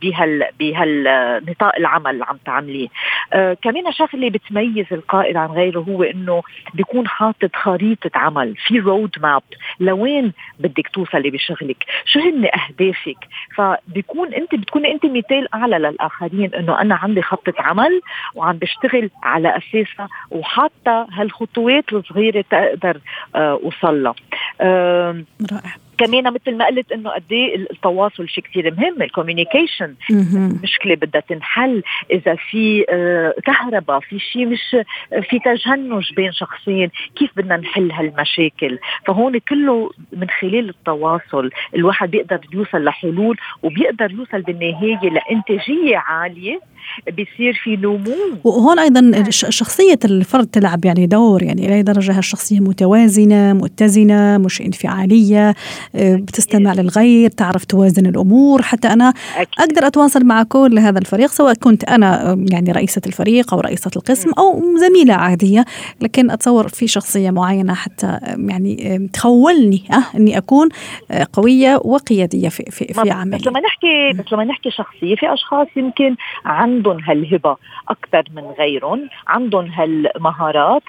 بهال 0.03 0.45
بهالنطاق 0.61 1.77
العمل 1.77 2.11
اللي 2.11 2.25
عم 2.25 2.37
تعمليه. 2.45 2.88
آه 3.33 3.55
كمان 3.62 3.93
شغلة 3.93 4.31
بتميز 4.31 4.87
القائد 4.93 5.37
عن 5.37 5.49
غيره 5.49 5.81
هو 5.81 6.03
إنه 6.03 6.43
بيكون 6.75 7.09
حاطط 7.09 7.57
خريطة 7.57 8.11
عمل 8.14 8.55
في 8.57 8.79
رود 8.79 9.17
ماب 9.23 9.43
لوين 9.81 10.33
بدك 10.61 10.88
توصلي 10.88 11.31
بشغلك؟ 11.31 11.85
شو 12.05 12.21
هن 12.21 12.45
أهدافك؟ 12.45 13.17
فبيكون 13.57 14.35
انت 14.35 14.55
بتكوني 14.55 14.93
أنت 14.93 15.07
مثال 15.07 15.55
أعلى 15.55 15.79
للآخرين 15.79 16.55
إنه 16.55 16.81
أنا 16.81 16.95
عندي 16.95 17.23
خطة 17.23 17.55
عمل 17.59 18.01
وعم 18.35 18.57
بشتغل 18.59 19.11
على 19.23 19.57
أساسها 19.57 20.09
وحاطة 20.31 21.07
هالخطوات 21.12 21.93
الصغيرة 21.93 22.45
تقدر 22.68 23.00
آه 23.35 23.61
اوصلها 23.64 24.14
آه 24.61 25.24
رائع. 25.52 25.76
كمان 25.98 26.33
مثل 26.33 26.57
ما 26.57 26.66
قلت 26.66 26.92
إنه 26.92 27.11
قد 27.11 27.33
إيه 27.33 27.57
التواصل 27.57 28.28
شيء 28.28 28.44
كثير 28.44 28.74
مهم 28.74 29.02
الكوميونيكيشن 29.02 29.94
مشكله 30.62 30.94
بدها 30.94 31.20
تنحل 31.20 31.83
إذا 32.11 32.35
في 32.35 32.85
آه، 32.88 33.35
كهرباء 33.44 34.00
في 34.00 34.18
شيء 34.18 34.46
مش 34.46 34.76
في 35.31 35.38
تجنج 35.38 36.12
بين 36.16 36.33
شخصين 36.33 36.90
كيف 37.16 37.31
بدنا 37.37 37.57
نحل 37.57 37.92
هالمشاكل؟ 37.92 38.78
فهون 39.07 39.38
كله 39.38 39.90
من 40.12 40.31
خلال 40.40 40.68
التواصل 40.68 41.50
الواحد 41.74 42.11
بيقدر 42.11 42.40
يوصل 42.52 42.85
لحلول 42.85 43.37
وبيقدر 43.62 44.11
يوصل 44.11 44.42
بالنهاية 44.42 45.11
لإنتاجية 45.11 45.96
عالية 45.96 46.61
بيصير 47.12 47.61
في 47.64 47.77
نمو. 47.77 47.98
وهون 48.44 48.79
أيضا 48.79 49.24
شخصية 49.31 49.98
الفرد 50.05 50.46
تلعب 50.46 50.85
يعني 50.85 51.07
دور 51.07 51.42
يعني 51.42 51.66
إلى 51.66 51.83
درجة 51.83 52.18
هالشخصيه 52.18 52.61
متوازنة 52.61 53.53
متزنة 53.53 54.38
مش 54.38 54.61
انفعالية 54.61 55.55
آه، 55.94 56.16
بتستمع 56.16 56.72
للغير 56.72 57.31
تعرف 57.31 57.64
توازن 57.64 58.07
الأمور. 58.07 58.62
حتى 58.62 58.88
أنا. 58.88 59.12
أقدر 59.59 59.87
أتواصل 59.87 60.24
مع 60.24 60.42
كل 60.42 60.79
هذا 60.79 60.98
الفريق 60.98 61.29
سواء 61.29 61.55
كنت 61.55 61.85
أنا 61.85 62.38
يعني 62.51 62.72
رئيسة 62.72 63.03
الفريق 63.07 63.55
أو 63.55 63.61
رئيسة 63.61 63.90
القسم 63.96 64.31
أو 64.38 64.62
زميلة 64.77 65.14
عادية 65.14 65.64
لكن 66.01 66.31
أتصور 66.31 66.68
في 66.68 66.87
شخصية 66.87 67.31
معينة 67.31 67.74
حتى 67.74 68.18
يعني 68.37 69.09
تخولني 69.12 69.83
أه 69.92 70.16
إني 70.16 70.38
أكون 70.38 70.68
آه، 71.11 71.27
قوية 71.33 71.81
وقيادية 71.85 72.48
في 72.48 72.62
في, 72.70 72.94
في 72.94 73.11
عملي. 73.11 73.37
بس 73.37 73.46
لما 73.46 73.61
نحكي 73.61 74.22
بس 74.22 74.33
لما 74.33 74.44
نحكي 74.44 74.70
شخصية 74.70 75.14
في 75.16 75.33
أشخاص 75.33 75.66
يمكن 75.77 76.16
عندهم 76.79 77.01
هالهبة 77.01 77.57
أكثر 77.88 78.25
من 78.35 78.45
غيرهم 78.59 79.09
عندهم 79.27 79.67
هالمهارات. 79.67 80.83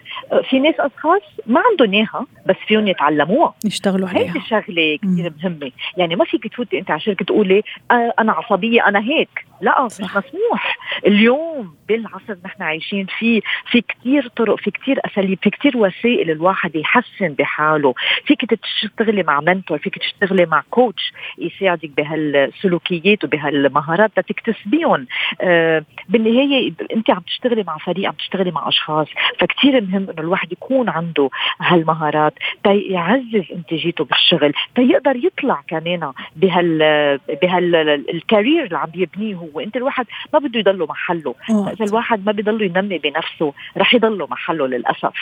في 0.50 0.60
ناس 0.60 0.76
أشخاص 0.80 1.22
ما 1.50 1.62
عندهم 1.72 1.94
إياها 1.94 2.26
بس 2.46 2.56
فيهم 2.68 2.88
يتعلموها. 2.88 3.54
يشتغلوا 3.66 4.10
عليها. 4.10 4.22
هيدي 4.30 4.40
شغله 4.50 4.98
كثير 4.98 5.34
مهمة. 5.44 5.72
يعني 5.98 6.16
ما 6.16 6.26
فيك 6.26 6.48
تفوتي 6.48 6.80
أنت 6.80 6.92
على 6.92 7.00
شركة 7.00 7.26
تقولي 7.26 7.64
آه 7.92 8.14
أنا 8.20 8.32
عصبية 8.32 8.88
أنا 8.88 9.00
هيك. 9.00 9.46
لا 9.62 9.86
مش 9.86 10.02
مسموح. 10.02 10.78
اليوم 11.06 11.76
بالعصر 11.88 12.24
اللي 12.30 12.42
نحن 12.46 12.64
عايشين 12.64 13.06
فيه 13.20 13.42
في 13.72 13.82
كتير 13.82 14.28
طرق 14.28 14.56
في 14.60 14.72
كتير 14.72 15.00
أساليب 15.06 15.40
في 15.42 15.50
كتير 15.50 15.78
وسائل 15.78 16.32
الواحد 16.32 16.76
يحسن 16.76 17.28
بحاله. 17.28 17.94
فيك 18.26 18.42
تشتغلي 18.54 19.24
مع 19.24 19.40
منتور 19.40 19.78
فيك 19.78 19.98
تشتغلي 20.00 20.46
مع 20.46 20.64
كوتش 20.70 21.14
يساعدك 21.38 21.90
بهالسلوكيات 21.98 23.24
وبهالمهارات 23.24 24.12
لتكتسبيهم 24.18 25.08
آه 25.42 25.84
بالنهاية 26.10 26.74
أنت 26.96 27.10
عم 27.10 27.20
تشتغلي 27.20 27.64
مع 27.64 27.78
فريق 27.78 28.08
عم 28.08 28.14
تشتغلي 28.14 28.52
مع 28.52 28.68
أشخاص. 28.68 29.08
فكتير 29.40 29.82
مهم 29.82 30.10
إنه 30.10 30.22
الواحد 30.22 30.52
يكون 30.52 30.90
عنده 30.90 31.30
هالمهارات 31.62 32.34
تيعزز 32.64 33.44
إنتاجيته 33.56 34.06
بالشغل 34.06 34.54
تيقدر 34.76 35.16
يطلع 35.16 35.62
كمان 35.68 36.12
بهال 36.36 36.80
بهالكارير 37.42 38.64
اللي 38.66 38.78
عم 38.78 38.90
يبنيه 38.96 39.36
هو. 39.36 39.48
وانت 39.54 39.78
الواحد 39.78 40.06
ما 40.34 40.40
بده 40.40 40.60
يضله 40.60 40.86
محله. 40.86 41.36
إذا 41.50 41.86
الواحد 41.86 42.26
ما 42.26 42.32
بيضله 42.32 42.66
ينمي 42.66 42.98
بنفسه 42.98 43.54
رح 43.78 43.94
يضله 43.94 44.28
محله 44.28 44.68
للأسف. 44.68 45.14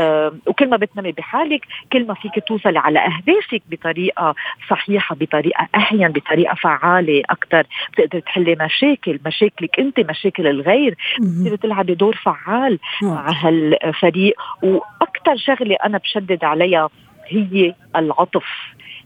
آه 0.00 0.32
وكل 0.46 0.70
ما 0.70 0.76
بتنمي 0.76 1.12
بحالك 1.12 1.66
كل 1.92 2.06
ما 2.06 2.14
فيك 2.14 2.44
توصلي 2.48 2.78
على 2.78 2.98
أهدافك 2.98 3.62
بطريقة 3.70 4.34
صحيحة 4.70 5.16
بطريقة 5.20 5.68
احيان 5.74 6.12
بطريقة 6.12 6.54
فعالة 6.54 7.22
أكثر 7.30 7.66
بتقدر 7.92 8.20
تحلي 8.20 8.56
مشاكل 8.60 9.18
مشاكلك 9.26 9.78
أنت 9.80 10.00
مشاكل 10.00 10.46
الغير. 10.46 10.94
بتصير 11.18 11.56
تلعبي 11.56 11.94
دور 11.94 12.16
فعال 12.16 12.78
مع 13.02 13.30
هالفريق. 13.30 14.34
وأكثر 14.62 15.36
شغلة 15.36 15.57
أنا 15.84 15.98
بشدد 15.98 16.44
عليها 16.44 16.88
هي 17.26 17.74
العطف. 17.96 18.44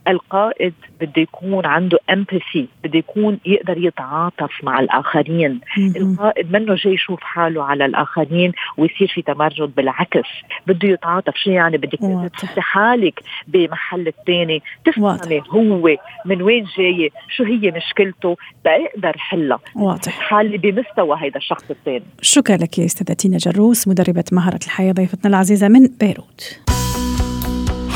القائد 0.09 0.75
بده 1.01 1.23
يكون 1.23 1.67
عنده 1.67 1.99
امباثي 2.11 2.69
بده 2.85 2.99
يكون 2.99 3.39
يقدر 3.47 3.79
يتعاطف 3.79 4.51
مع 4.63 4.81
الآخرين. 4.81 5.61
القائد 5.97 6.53
منه 6.53 6.75
جاي 6.75 6.95
يشوف 6.95 7.21
حاله 7.21 7.65
على 7.65 7.85
الآخرين 7.85 8.53
ويصير 8.77 9.13
في 9.15 9.23
تمرد 9.23 9.73
بالعكس. 9.77 10.29
بده 10.67 10.89
يتعاطف. 10.89 11.37
شو 11.37 11.51
يعني 11.51 11.77
بدك 11.77 11.99
تحطي 12.39 12.61
حالك 12.61 13.23
بمحل 13.49 14.09
الثاني؟ 14.09 14.63
تفهمي 14.85 15.43
هو 15.51 15.97
من 16.25 16.43
وين 16.43 16.67
جاي 16.79 17.11
شو 17.37 17.45
هي 17.45 17.71
مشكلته؟ 17.71 18.37
تقدر 18.65 19.19
حلها 19.19 19.59
واضح. 19.77 20.21
حالي 20.21 20.59
بمستوى 20.59 21.17
هذا 21.19 21.37
الشخص 21.37 21.71
الثاني. 21.71 22.05
شكرا 22.21 22.57
لك 22.57 22.79
يا 22.79 22.85
أستاذة 22.85 23.17
تينا 23.17 23.37
جروس 23.37 23.89
مدربة 23.89 24.25
مهارة 24.33 24.61
الحياة 24.65 24.93
ضيفتنا 24.93 25.31
العزيزة 25.31 25.69
من 25.69 25.89
بيروت. 26.01 26.61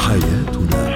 حياتنا 0.06 0.95